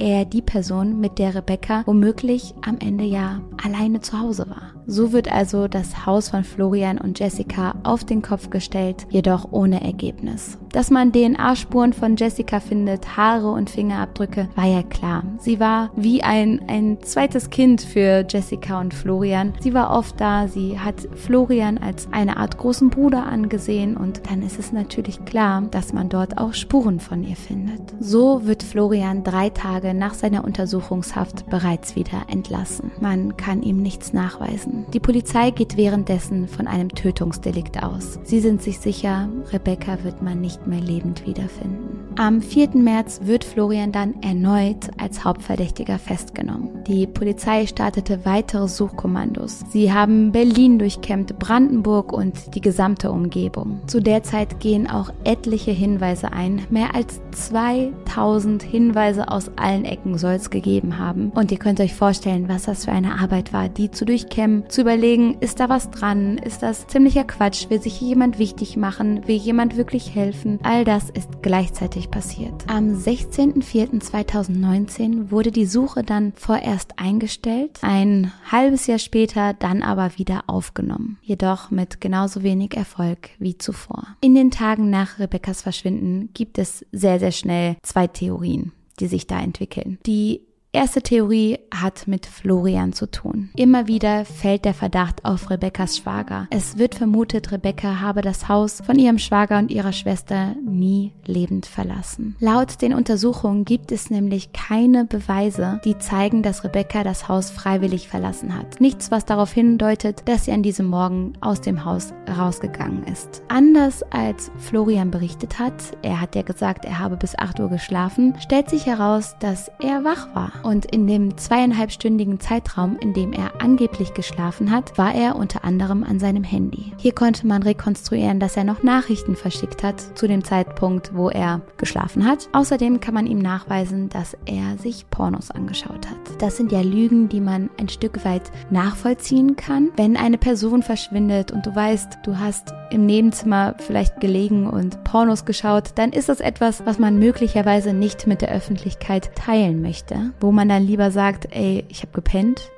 er 0.00 0.24
die 0.24 0.42
Person, 0.42 1.00
mit 1.00 1.18
der 1.18 1.34
Rebecca 1.34 1.82
womöglich 1.86 2.54
am 2.66 2.78
Ende 2.78 3.04
ja 3.04 3.40
alleine 3.62 4.00
zu 4.00 4.18
Hause 4.18 4.48
war. 4.48 4.74
So 4.86 5.12
wird 5.12 5.30
also 5.30 5.68
das 5.68 6.06
Haus 6.06 6.30
von 6.30 6.44
Florian 6.44 6.96
und 6.96 7.18
Jessica 7.18 7.74
auf 7.82 8.04
den 8.04 8.22
Kopf 8.22 8.48
gestellt, 8.48 9.06
jedoch 9.10 9.52
ohne 9.52 9.82
Ergebnis. 9.82 10.56
Dass 10.72 10.90
man 10.90 11.12
DNA-Spuren 11.12 11.92
von 11.92 12.16
Jessica 12.16 12.60
findet, 12.60 13.16
Haare 13.16 13.50
und 13.50 13.70
Fingerabdrücke, 13.70 14.48
war 14.54 14.66
ja 14.66 14.82
klar. 14.82 15.22
Sie 15.38 15.60
war 15.60 15.90
wie 15.96 16.22
ein, 16.22 16.62
ein 16.68 16.98
zweites 17.02 17.50
Kind 17.50 17.80
für 17.80 18.24
Jessica 18.28 18.80
und 18.80 18.92
Florian. 18.92 19.54
Sie 19.60 19.74
war 19.74 19.90
oft 19.90 20.20
da, 20.20 20.46
sie 20.48 20.78
hat 20.78 21.08
Florian 21.14 21.78
als 21.78 22.08
eine 22.12 22.36
Art 22.36 22.58
großen 22.58 22.90
Bruder 22.90 23.26
angesehen 23.26 23.96
und 23.96 24.30
dann 24.30 24.42
ist 24.42 24.58
es 24.58 24.72
natürlich 24.72 25.24
klar, 25.24 25.62
dass 25.70 25.92
man 25.92 26.08
dort 26.08 26.38
auch 26.38 26.52
Spuren 26.54 27.00
von 27.00 27.22
ihr 27.22 27.36
findet. 27.36 27.80
So 28.00 28.46
wird 28.46 28.62
Florian 28.62 29.24
drei 29.24 29.50
Tage 29.50 29.94
nach 29.94 30.14
seiner 30.14 30.44
Untersuchungshaft 30.44 31.48
bereits 31.48 31.96
wieder 31.96 32.22
entlassen. 32.28 32.90
Man 33.00 33.36
kann 33.36 33.62
ihm 33.62 33.82
nichts 33.82 34.12
nachweisen. 34.12 34.86
Die 34.92 35.00
Polizei 35.00 35.50
geht 35.50 35.76
währenddessen 35.76 36.48
von 36.48 36.66
einem 36.66 36.90
Tötungsdelikt 36.90 37.82
aus. 37.82 38.18
Sie 38.24 38.40
sind 38.40 38.62
sich 38.62 38.78
sicher, 38.78 39.28
Rebecca 39.52 40.04
wird 40.04 40.22
man 40.22 40.40
nicht 40.40 40.57
mehr 40.66 40.80
lebend 40.80 41.26
wiederfinden. 41.26 41.98
Am 42.16 42.42
4. 42.42 42.70
März 42.74 43.20
wird 43.24 43.44
Florian 43.44 43.92
dann 43.92 44.20
erneut 44.22 44.90
als 45.00 45.24
Hauptverdächtiger 45.24 46.00
festgenommen. 46.00 46.82
Die 46.88 47.06
Polizei 47.06 47.66
startete 47.66 48.24
weitere 48.24 48.66
Suchkommandos. 48.66 49.64
Sie 49.70 49.92
haben 49.92 50.32
Berlin 50.32 50.80
durchkämmt, 50.80 51.38
Brandenburg 51.38 52.12
und 52.12 52.56
die 52.56 52.60
gesamte 52.60 53.12
Umgebung. 53.12 53.80
Zu 53.86 54.00
der 54.00 54.24
Zeit 54.24 54.58
gehen 54.58 54.90
auch 54.90 55.12
etliche 55.22 55.70
Hinweise 55.70 56.32
ein. 56.32 56.62
Mehr 56.70 56.94
als 56.94 57.20
2000 57.32 58.64
Hinweise 58.64 59.28
aus 59.30 59.52
allen 59.54 59.84
Ecken 59.84 60.18
soll 60.18 60.32
es 60.32 60.50
gegeben 60.50 60.98
haben. 60.98 61.30
Und 61.30 61.52
ihr 61.52 61.58
könnt 61.58 61.80
euch 61.80 61.94
vorstellen, 61.94 62.48
was 62.48 62.64
das 62.64 62.86
für 62.86 62.92
eine 62.92 63.20
Arbeit 63.20 63.52
war, 63.52 63.68
die 63.68 63.92
zu 63.92 64.04
durchkämmen, 64.04 64.68
zu 64.68 64.80
überlegen, 64.80 65.36
ist 65.38 65.60
da 65.60 65.68
was 65.68 65.90
dran? 65.90 66.38
Ist 66.38 66.64
das 66.64 66.88
ziemlicher 66.88 67.24
Quatsch? 67.24 67.70
Will 67.70 67.80
sich 67.80 68.00
jemand 68.00 68.40
wichtig 68.40 68.76
machen? 68.76 69.28
Will 69.28 69.36
jemand 69.36 69.76
wirklich 69.76 70.14
helfen? 70.14 70.47
All 70.62 70.84
das 70.84 71.10
ist 71.10 71.42
gleichzeitig 71.42 72.10
passiert. 72.10 72.64
Am 72.68 72.94
16.04.2019 72.94 75.30
wurde 75.30 75.52
die 75.52 75.66
Suche 75.66 76.02
dann 76.02 76.32
vorerst 76.34 76.98
eingestellt, 76.98 77.78
ein 77.82 78.32
halbes 78.50 78.86
Jahr 78.86 78.98
später 78.98 79.52
dann 79.54 79.82
aber 79.82 80.16
wieder 80.16 80.44
aufgenommen, 80.46 81.18
jedoch 81.22 81.70
mit 81.70 82.00
genauso 82.00 82.42
wenig 82.42 82.74
Erfolg 82.76 83.30
wie 83.38 83.58
zuvor. 83.58 84.06
In 84.20 84.34
den 84.34 84.50
Tagen 84.50 84.90
nach 84.90 85.18
Rebekkas 85.18 85.62
Verschwinden 85.62 86.30
gibt 86.32 86.58
es 86.58 86.86
sehr, 86.92 87.18
sehr 87.18 87.32
schnell 87.32 87.76
zwei 87.82 88.06
Theorien 88.06 88.72
die 89.00 89.06
sich 89.06 89.26
da 89.26 89.40
entwickeln. 89.40 89.98
Die 90.06 90.42
Erste 90.70 91.00
Theorie 91.00 91.58
hat 91.74 92.06
mit 92.06 92.26
Florian 92.26 92.92
zu 92.92 93.10
tun. 93.10 93.48
Immer 93.56 93.88
wieder 93.88 94.26
fällt 94.26 94.66
der 94.66 94.74
Verdacht 94.74 95.24
auf 95.24 95.48
Rebekkas 95.48 95.96
Schwager. 95.96 96.46
Es 96.50 96.76
wird 96.76 96.94
vermutet, 96.94 97.50
Rebecca 97.50 98.00
habe 98.00 98.20
das 98.20 98.48
Haus 98.48 98.82
von 98.84 98.98
ihrem 98.98 99.16
Schwager 99.16 99.58
und 99.58 99.70
ihrer 99.70 99.92
Schwester 99.92 100.54
nie 100.62 101.14
lebend 101.24 101.64
verlassen. 101.64 102.36
Laut 102.38 102.82
den 102.82 102.92
Untersuchungen 102.92 103.64
gibt 103.64 103.92
es 103.92 104.10
nämlich 104.10 104.52
keine 104.52 105.06
Beweise, 105.06 105.80
die 105.86 105.96
zeigen, 105.96 106.42
dass 106.42 106.64
Rebecca 106.64 107.02
das 107.02 107.28
Haus 107.28 107.50
freiwillig 107.50 108.08
verlassen 108.08 108.54
hat. 108.54 108.78
Nichts, 108.78 109.10
was 109.10 109.24
darauf 109.24 109.50
hindeutet, 109.50 110.22
dass 110.26 110.44
sie 110.44 110.52
an 110.52 110.62
diesem 110.62 110.86
Morgen 110.86 111.32
aus 111.40 111.62
dem 111.62 111.86
Haus 111.86 112.12
rausgegangen 112.36 113.04
ist. 113.04 113.42
Anders 113.48 114.02
als 114.10 114.50
Florian 114.58 115.10
berichtet 115.10 115.58
hat, 115.58 115.96
er 116.02 116.20
hat 116.20 116.36
ja 116.36 116.42
gesagt, 116.42 116.84
er 116.84 116.98
habe 116.98 117.16
bis 117.16 117.38
8 117.38 117.58
Uhr 117.58 117.70
geschlafen, 117.70 118.34
stellt 118.38 118.68
sich 118.68 118.84
heraus, 118.84 119.34
dass 119.40 119.70
er 119.80 120.04
wach 120.04 120.34
war 120.34 120.57
und 120.62 120.86
in 120.86 121.06
dem 121.06 121.36
zweieinhalbstündigen 121.36 122.40
Zeitraum, 122.40 122.96
in 123.00 123.12
dem 123.14 123.32
er 123.32 123.60
angeblich 123.60 124.14
geschlafen 124.14 124.70
hat, 124.70 124.96
war 124.98 125.14
er 125.14 125.36
unter 125.36 125.64
anderem 125.64 126.04
an 126.04 126.18
seinem 126.18 126.44
Handy. 126.44 126.92
Hier 126.96 127.12
konnte 127.12 127.46
man 127.46 127.62
rekonstruieren, 127.62 128.40
dass 128.40 128.56
er 128.56 128.64
noch 128.64 128.82
Nachrichten 128.82 129.36
verschickt 129.36 129.82
hat 129.82 130.00
zu 130.18 130.26
dem 130.26 130.44
Zeitpunkt, 130.44 131.14
wo 131.14 131.28
er 131.28 131.60
geschlafen 131.76 132.26
hat. 132.26 132.48
Außerdem 132.52 133.00
kann 133.00 133.14
man 133.14 133.26
ihm 133.26 133.38
nachweisen, 133.38 134.08
dass 134.08 134.36
er 134.46 134.78
sich 134.78 135.08
Pornos 135.10 135.50
angeschaut 135.50 136.08
hat. 136.08 136.42
Das 136.42 136.56
sind 136.56 136.72
ja 136.72 136.80
Lügen, 136.80 137.28
die 137.28 137.40
man 137.40 137.70
ein 137.78 137.88
Stück 137.88 138.24
weit 138.24 138.50
nachvollziehen 138.70 139.56
kann. 139.56 139.90
Wenn 139.96 140.16
eine 140.16 140.38
Person 140.38 140.82
verschwindet 140.82 141.52
und 141.52 141.66
du 141.66 141.74
weißt, 141.74 142.18
du 142.24 142.38
hast 142.38 142.72
im 142.90 143.06
Nebenzimmer 143.06 143.74
vielleicht 143.78 144.20
gelegen 144.20 144.68
und 144.68 145.04
Pornos 145.04 145.44
geschaut, 145.44 145.90
dann 145.96 146.12
ist 146.12 146.28
das 146.28 146.40
etwas, 146.40 146.84
was 146.86 146.98
man 146.98 147.18
möglicherweise 147.18 147.92
nicht 147.92 148.26
mit 148.26 148.42
der 148.42 148.52
Öffentlichkeit 148.52 149.34
teilen 149.34 149.82
möchte, 149.82 150.32
wo 150.40 150.52
man 150.52 150.68
dann 150.68 150.86
lieber 150.86 151.10
sagt, 151.10 151.48
ey, 151.50 151.84
ich 151.88 152.02
habe 152.02 152.12
gepennt, 152.12 152.70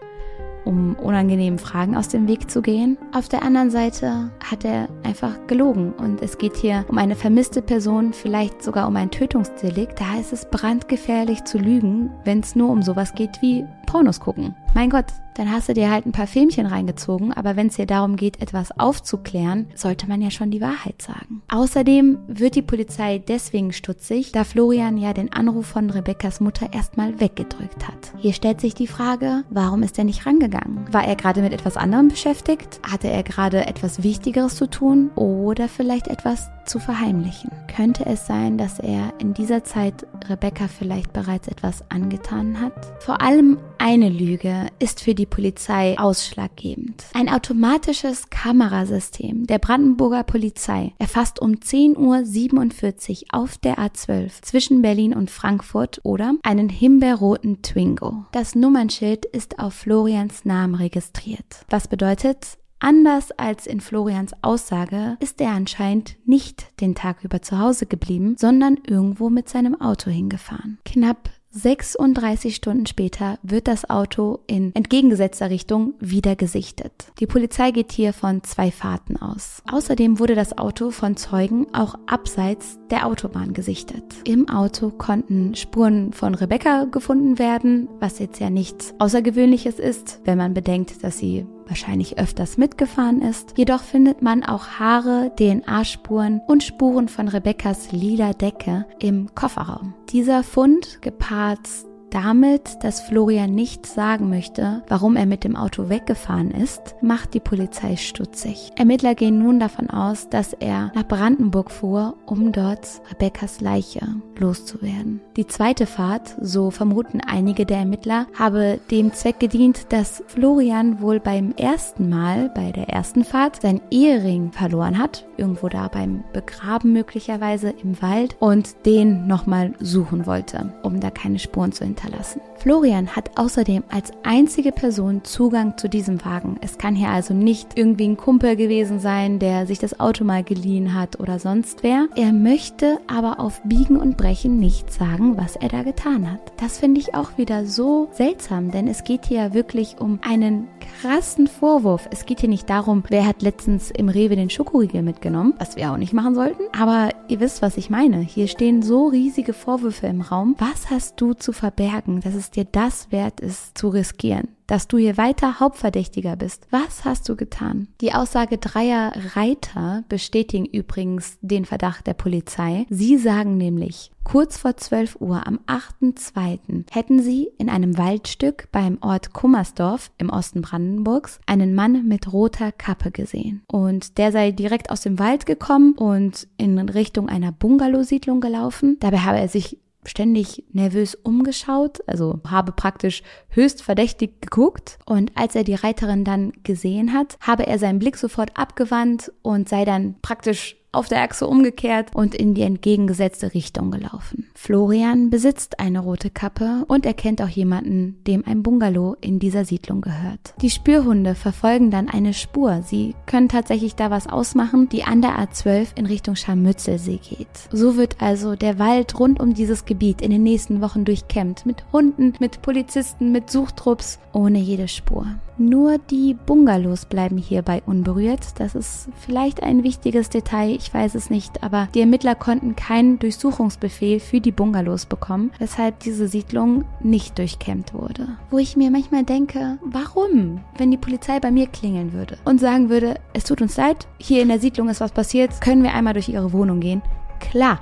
um 0.65 0.95
unangenehmen 0.97 1.59
Fragen 1.59 1.97
aus 1.97 2.09
dem 2.09 2.29
Weg 2.29 2.51
zu 2.51 2.63
gehen. 2.63 2.99
Auf 3.13 3.29
der 3.29 3.43
anderen 3.43 3.71
Seite 3.71 4.31
hat 4.45 4.65
er 4.65 4.89
einfach 5.03 5.47
gelogen 5.47 5.93
und 5.93 6.23
es 6.23 6.39
geht 6.39 6.57
hier 6.57 6.85
um 6.89 6.99
eine 6.99 7.17
vermisste 7.17 7.63
Person, 7.63 8.13
vielleicht 8.13 8.63
sogar 8.63 8.87
um 8.89 8.97
ein 8.97 9.11
Tötungsdelikt. 9.11 10.01
Da 10.01 10.19
ist 10.19 10.33
es 10.33 10.47
brandgefährlich 10.51 11.45
zu 11.45 11.59
lügen, 11.59 12.11
wenn 12.25 12.41
es 12.41 12.57
nur 12.57 12.71
um 12.71 12.83
sowas 12.83 13.15
geht 13.15 13.41
wie 13.41 13.65
Pornos 13.87 14.21
gucken. 14.21 14.55
Mein 14.73 14.89
Gott, 14.89 15.07
dann 15.35 15.51
hast 15.51 15.69
du 15.69 15.75
dir 15.75 15.91
halt 15.91 16.07
ein 16.07 16.13
paar 16.13 16.29
Filmchen 16.29 16.67
reingezogen, 16.67 17.33
aber 17.33 17.57
wenn 17.57 17.67
es 17.67 17.77
dir 17.77 17.87
darum 17.87 18.17
geht, 18.17 18.41
etwas 18.41 18.79
aufzuklären, 18.79 19.67
sollte 19.75 20.09
man 20.09 20.23
ja 20.23 20.31
schon 20.31 20.51
die 20.51 20.61
Wahrheit 20.61 21.03
sagen. 21.03 21.43
Außerdem 21.49 22.19
wird 22.29 22.55
die 22.55 22.63
Polizei 22.63 23.19
deswegen 23.19 23.73
stutzig, 23.73 24.31
da 24.33 24.45
Florian 24.45 24.97
ja 24.97 25.13
den 25.13 25.33
Anruf 25.33 25.67
von 25.67 25.91
Rebekkas 25.91 26.41
Mutter 26.41 26.73
erstmal 26.73 27.21
weggedrückt 27.21 27.89
hat. 27.89 28.13
Hier 28.19 28.33
stellt 28.33 28.61
sich 28.61 28.75
die 28.75 28.87
Frage, 28.87 29.43
warum 29.51 29.83
ist 29.83 29.99
er 29.99 30.05
nicht 30.05 30.25
rangegangen? 30.25 30.85
War 30.93 31.05
er 31.05 31.17
gerade 31.17 31.43
mit 31.43 31.53
etwas 31.53 31.77
anderem 31.77 32.09
beschäftigt? 32.09 32.81
Hatte 32.89 33.09
er 33.09 33.25
gerade 33.25 33.67
etwas 33.67 34.05
Wichtigeres 34.05 34.55
zu 34.55 34.69
tun 34.69 35.11
oder 35.17 35.69
vielleicht 35.69 36.07
etwas 36.07 36.49
zu 36.71 36.79
verheimlichen? 36.79 37.51
Könnte 37.67 38.07
es 38.07 38.27
sein, 38.27 38.57
dass 38.57 38.79
er 38.79 39.13
in 39.19 39.35
dieser 39.35 39.65
Zeit 39.65 40.07
Rebecca 40.29 40.69
vielleicht 40.69 41.13
bereits 41.13 41.49
etwas 41.49 41.83
angetan 41.91 42.61
hat? 42.61 42.73
Vor 43.03 43.21
allem 43.21 43.59
eine 43.79 44.09
Lüge 44.09 44.69
ist 44.79 45.01
für 45.01 45.15
die 45.15 45.27
Polizei 45.27 45.99
ausschlaggebend. 45.99 47.07
Ein 47.13 47.29
automatisches 47.29 48.31
Kamerasystem 48.31 49.49
der 49.49 49.59
Brandenburger 49.59 50.23
Polizei 50.23 50.93
erfasst 50.99 51.43
um 51.43 51.55
10.47 51.55 53.23
Uhr 53.23 53.41
auf 53.41 53.59
der 53.59 53.79
A12 53.79 54.43
zwischen 54.43 54.81
Berlin 54.81 55.13
und 55.13 55.31
Frankfurt 55.31 56.01
oder 56.05 56.35
einen 56.45 56.69
himbeerroten 56.69 57.63
Twingo. 57.63 58.27
Das 58.31 58.55
Nummernschild 58.55 59.27
ist 59.27 59.59
auf 59.59 59.75
Florians 59.75 60.45
Namen 60.45 60.77
registriert. 60.77 61.65
Was 61.69 61.89
bedeutet, 61.89 62.60
Anders 62.81 63.31
als 63.33 63.67
in 63.67 63.81
Florians 63.81 64.33
Aussage 64.41 65.19
ist 65.21 65.41
er 65.41 65.51
anscheinend 65.51 66.17
nicht 66.25 66.81
den 66.81 66.95
Tag 66.95 67.23
über 67.23 67.43
zu 67.43 67.59
Hause 67.59 67.85
geblieben, 67.85 68.37
sondern 68.39 68.79
irgendwo 68.87 69.29
mit 69.29 69.51
seinem 69.51 69.79
Auto 69.81 70.11
hingefahren. 70.11 70.79
Knapp 70.87 71.31
36 71.53 72.55
Stunden 72.55 72.87
später 72.87 73.39
wird 73.43 73.67
das 73.67 73.91
Auto 73.91 74.39
in 74.47 74.73
entgegengesetzter 74.75 75.51
Richtung 75.51 75.95
wieder 75.99 76.37
gesichtet. 76.37 76.93
Die 77.19 77.27
Polizei 77.27 77.73
geht 77.73 77.91
hier 77.91 78.13
von 78.13 78.45
zwei 78.45 78.71
Fahrten 78.71 79.17
aus. 79.17 79.63
Außerdem 79.71 80.21
wurde 80.21 80.37
das 80.37 80.57
Auto 80.57 80.93
von 80.93 81.17
Zeugen 81.17 81.67
auch 81.75 81.97
abseits 82.07 82.79
der 82.91 83.05
Autobahn 83.07 83.53
gesichtet. 83.53 84.05
Im 84.25 84.49
Auto 84.49 84.91
konnten 84.91 85.57
Spuren 85.57 86.13
von 86.13 86.37
Rebecca 86.37 86.85
gefunden 86.85 87.41
werden, 87.41 87.89
was 87.99 88.21
jetzt 88.21 88.39
ja 88.39 88.49
nichts 88.49 88.95
Außergewöhnliches 89.01 89.81
ist, 89.81 90.21
wenn 90.25 90.39
man 90.39 90.55
bedenkt, 90.55 91.03
dass 91.03 91.19
sie 91.19 91.47
wahrscheinlich 91.71 92.19
öfters 92.19 92.59
mitgefahren 92.59 93.23
ist. 93.23 93.55
Jedoch 93.57 93.83
findet 93.83 94.21
man 94.21 94.45
auch 94.45 94.79
Haare, 94.79 95.33
DNA-Spuren 95.39 96.43
und 96.47 96.63
Spuren 96.63 97.09
von 97.09 97.29
Rebekkas 97.29 97.93
lila 97.93 98.35
Decke 98.35 98.87
im 98.99 99.35
Kofferraum. 99.35 99.95
Dieser 100.11 100.43
Fund 100.43 101.01
gepaart 101.01 101.67
Damit, 102.11 102.83
dass 102.83 103.01
Florian 103.01 103.55
nicht 103.55 103.87
sagen 103.87 104.31
möchte, 104.31 104.83
warum 104.89 105.15
er 105.15 105.27
mit 105.27 105.45
dem 105.45 105.55
Auto 105.55 105.89
weggefahren 105.89 106.51
ist, 106.51 106.97
macht 107.01 107.35
die 107.35 107.41
Polizei 107.41 107.97
stutzig. 107.97 108.73
Ermittler 108.77 109.15
gehen 109.15 109.39
nun 109.39 109.61
davon 109.61 109.91
aus, 109.91 110.29
dass 110.29 110.53
er 110.53 110.91
nach 110.97 111.07
Brandenburg 111.07 111.71
fuhr, 111.71 112.17
um 112.27 112.51
dort 112.51 113.01
Rebekkas 113.11 113.61
Leiche 113.61 114.01
loszuwerden. 114.37 115.21
Die 115.37 115.47
zweite 115.47 115.87
Fahrt, 115.87 116.35
so 116.41 116.71
vermuten 116.71 117.21
einige 117.21 117.65
der 117.65 117.79
Ermittler, 117.79 118.27
habe 118.37 118.81
dem 118.91 119.13
Zweck 119.13 119.39
gedient, 119.39 119.93
dass 119.93 120.25
Florian 120.27 121.01
wohl 121.01 121.21
beim 121.21 121.53
ersten 121.57 122.09
Mal, 122.09 122.49
bei 122.49 122.73
der 122.73 122.89
ersten 122.89 123.23
Fahrt, 123.23 123.63
sein 123.63 123.81
Ehering 123.91 124.51
verloren 124.51 124.99
hat, 124.99 125.27
irgendwo 125.37 125.69
da 125.69 125.89
beim 125.89 126.25
Begraben 126.33 126.93
möglicherweise 126.93 127.71
im 127.83 128.03
Wald 128.03 128.37
und 128.41 128.85
den 128.85 129.29
nochmal 129.29 129.75
suchen 129.79 130.27
wollte, 130.27 130.73
um 130.83 130.99
da 130.99 131.11
keine 131.11 131.39
Spuren 131.39 131.73
zu 131.73 131.85
hinterlassen. 132.01 132.41
Florian 132.57 133.09
hat 133.17 133.39
außerdem 133.39 133.85
als 133.91 134.13
einzige 134.23 134.71
Person 134.71 135.25
Zugang 135.25 135.79
zu 135.79 135.89
diesem 135.89 136.25
Wagen. 136.25 136.59
Es 136.61 136.77
kann 136.77 136.95
hier 136.95 137.09
also 137.09 137.33
nicht 137.33 137.79
irgendwie 137.79 138.09
ein 138.09 138.17
Kumpel 138.17 138.57
gewesen 138.57 139.01
sein, 139.01 139.39
der 139.39 139.67
sich 139.67 139.79
das 139.79 139.99
Auto 139.99 140.25
mal 140.25 140.45
geliehen 140.45 140.95
hat 140.95 141.21
oder 141.21 141.39
sonst 141.39 141.83
wer. 141.83 142.09
Er 142.17 142.33
möchte 142.33 142.99
aber 143.07 143.41
auf 143.41 143.63
Biegen 143.65 143.97
und 143.97 144.17
Brechen 144.17 144.59
nicht 144.59 144.93
sagen, 144.93 145.39
was 145.39 145.57
er 145.57 145.69
da 145.69 145.83
getan 145.83 146.31
hat. 146.31 146.41
Das 146.59 146.79
finde 146.79 147.01
ich 147.01 147.15
auch 147.15 147.39
wieder 147.39 147.65
so 147.65 148.09
seltsam, 148.13 148.71
denn 148.71 148.89
es 148.89 149.05
geht 149.05 149.27
hier 149.27 149.41
ja 149.41 149.55
wirklich 149.55 149.97
um 150.01 150.19
einen 150.23 150.69
krassen 151.01 151.47
Vorwurf. 151.47 152.09
Es 152.11 152.27
geht 152.27 152.41
hier 152.41 152.49
nicht 152.49 152.69
darum, 152.69 153.05
wer 153.09 153.27
hat 153.27 153.41
letztens 153.41 153.91
im 153.91 154.11
Rewe 154.11 154.37
den 154.37 154.51
Schokoriegel 154.51 155.03
mitgenommen, 155.03 155.55
was 155.59 155.77
wir 155.77 155.93
auch 155.93 155.97
nicht 155.97 156.13
machen 156.13 156.35
sollten. 156.35 156.65
Aber 156.79 157.11
ihr 157.29 157.41
wisst, 157.41 157.63
was 157.63 157.79
ich 157.79 157.89
meine. 157.89 158.19
Hier 158.19 158.49
stehen 158.49 158.83
so 158.83 159.07
riesige 159.07 159.55
Vorwürfe 159.55 160.09
im 160.09 160.21
Raum. 160.21 160.57
Was 160.59 160.91
hast 160.91 161.19
du 161.21 161.33
zu 161.33 161.53
verbergen, 161.53 161.90
dass 162.21 162.35
es 162.35 162.51
dir 162.51 162.65
das 162.65 163.11
wert 163.13 163.41
ist, 163.41 163.77
zu 163.77 163.89
riskieren? 163.89 164.49
dass 164.71 164.87
du 164.87 164.99
hier 164.99 165.17
weiter 165.17 165.59
Hauptverdächtiger 165.59 166.37
bist. 166.37 166.69
Was 166.71 167.05
hast 167.05 167.29
du 167.29 167.35
getan? 167.35 167.89
Die 168.01 168.15
Aussage 168.15 168.57
dreier 168.57 169.13
Reiter 169.35 170.05
bestätigen 170.09 170.65
übrigens 170.65 171.39
den 171.41 171.65
Verdacht 171.65 172.07
der 172.07 172.15
Polizei. 172.15 172.87
Sie 172.89 173.17
sagen 173.19 173.57
nämlich, 173.57 174.13
kurz 174.23 174.59
vor 174.59 174.77
12 174.77 175.17
Uhr 175.21 175.45
am 175.45 175.59
8.2. 175.67 176.85
hätten 176.93 177.21
sie 177.21 177.51
in 177.59 177.69
einem 177.69 177.99
Waldstück 177.99 178.69
beim 178.71 178.99
Ort 179.01 179.33
Kummersdorf 179.33 180.13
im 180.19 180.31
Osten 180.31 180.63
Brandenburgs 180.63 181.41
einen 181.47 181.75
Mann 181.75 182.07
mit 182.07 182.33
roter 182.33 182.71
Kappe 182.71 183.11
gesehen. 183.11 183.63
Und 183.67 184.19
der 184.19 184.31
sei 184.31 184.53
direkt 184.53 184.91
aus 184.91 185.01
dem 185.01 185.19
Wald 185.19 185.47
gekommen 185.47 185.95
und 185.95 186.47
in 186.59 186.79
Richtung 186.79 187.29
einer 187.29 187.51
Bungalowsiedlung 187.51 188.41
gelaufen. 188.41 188.99
Dabei 189.01 189.19
habe 189.19 189.41
er 189.41 189.49
sich 189.49 189.79
ständig 190.05 190.65
nervös 190.73 191.15
umgeschaut, 191.15 192.01
also 192.07 192.41
habe 192.49 192.73
praktisch 192.73 193.23
höchst 193.51 193.83
verdächtig 193.83 194.41
geguckt. 194.41 194.99
Und 195.07 195.33
als 195.35 195.55
er 195.55 195.65
die 195.65 195.75
Reiterin 195.75 196.25
dann 196.25 196.53
gesehen 196.63 197.13
hat, 197.13 197.39
habe 197.41 197.67
er 197.67 197.79
seinen 197.79 197.99
Blick 197.99 198.17
sofort 198.17 198.57
abgewandt 198.57 199.33
und 199.43 199.69
sei 199.69 199.85
dann 199.85 200.17
praktisch 200.23 200.77
auf 200.93 201.09
der 201.09 201.23
Achse 201.23 201.47
umgekehrt 201.47 202.11
und 202.15 202.35
in 202.35 202.55
die 202.55 202.63
entgegengesetzte 202.63 203.55
Richtung 203.55 203.91
gelaufen. 203.91 204.49
Florian 204.55 205.31
besitzt 205.31 205.79
eine 205.79 206.01
rote 206.01 206.31
Kappe 206.31 206.85
und 206.89 207.07
er 207.07 207.15
kennt 207.15 207.41
auch 207.43 207.49
jemanden, 207.49 208.19
dem 208.27 208.45
ein 208.47 208.63
Bungalow 208.63 209.17
in 209.21 209.39
dieser 209.39 209.65
Siedlung 209.65 210.01
gehört. 210.01 210.55
Die 210.61 210.71
Spürhunde 210.71 211.35
verfolgen 211.35 211.91
dann 211.91 212.09
eine 212.09 212.35
Spur. 212.35 212.83
Sie 212.83 213.15
können 213.27 213.49
tatsächlich 213.49 213.95
da 213.95 214.11
was 214.11 214.27
ausmachen, 214.27 214.89
die 214.89 215.05
an 215.05 215.23
der 215.23 215.39
A12 215.39 215.97
in 215.97 216.07
Richtung 216.07 216.37
Scharmützelsee 216.37 217.19
geht. 217.19 217.49
So 217.73 217.97
wird 217.97 218.17
also 218.21 218.57
der 218.57 218.79
Wald 218.79 219.19
rund 219.19 219.41
um 219.41 219.55
dieses 219.55 219.85
Gebiet 219.85 220.21
in 220.21 220.31
den 220.31 220.43
nächsten 220.43 220.81
Wochen 220.81 221.05
durchkämmt. 221.05 221.67
Mit 221.67 221.85
Hunden, 221.93 222.33
mit 222.41 222.63
Polizisten, 222.63 223.33
mit 223.33 223.51
Suchtrupps, 223.51 224.19
ohne 224.33 224.59
jede 224.59 224.89
Spur. 224.89 225.27
Nur 225.61 225.99
die 225.99 226.33
Bungalows 226.47 227.05
bleiben 227.05 227.37
hierbei 227.37 227.83
unberührt. 227.85 228.59
Das 228.59 228.75
ist 228.75 229.11
vielleicht 229.21 229.63
ein 229.63 229.83
wichtiges 229.83 230.31
Detail, 230.31 230.71
ich 230.71 230.95
weiß 230.95 231.15
es 231.15 231.29
nicht, 231.29 231.63
aber 231.63 231.87
die 231.95 232.01
Ermittler 232.01 232.35
konnten 232.35 232.77
keinen 232.77 233.19
Durchsuchungsbefehl 233.19 234.21
für 234.21 234.41
die 234.41 234.53
Bungalows 234.53 235.05
bekommen, 235.05 235.53
weshalb 235.59 236.01
diese 236.01 236.29
Siedlung 236.29 236.87
nicht 237.01 237.37
durchkämmt 237.37 237.93
wurde. 237.93 238.39
Wo 238.49 238.57
ich 238.57 238.79
mir 238.79 238.91
manchmal 238.91 239.25
denke, 239.25 239.77
warum, 239.85 240.63
wenn 240.79 240.91
die 240.91 240.97
Polizei 240.97 241.39
bei 241.41 241.51
mir 241.51 241.67
klingeln 241.67 242.15
würde 242.15 242.39
und 242.47 242.59
sagen 242.59 242.89
würde, 242.89 243.17
es 243.35 243.45
tut 243.45 243.61
uns 243.61 243.77
leid, 243.77 244.09
hier 244.17 244.41
in 244.41 244.49
der 244.49 244.61
Siedlung 244.61 244.89
ist 244.89 245.03
was 245.03 245.13
passiert, 245.13 245.61
können 245.61 245.83
wir 245.83 245.93
einmal 245.93 246.15
durch 246.15 246.31
ihre 246.31 246.55
Wohnung 246.55 246.81
gehen? 246.81 247.03
Klar. 247.39 247.81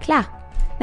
Klar, 0.00 0.24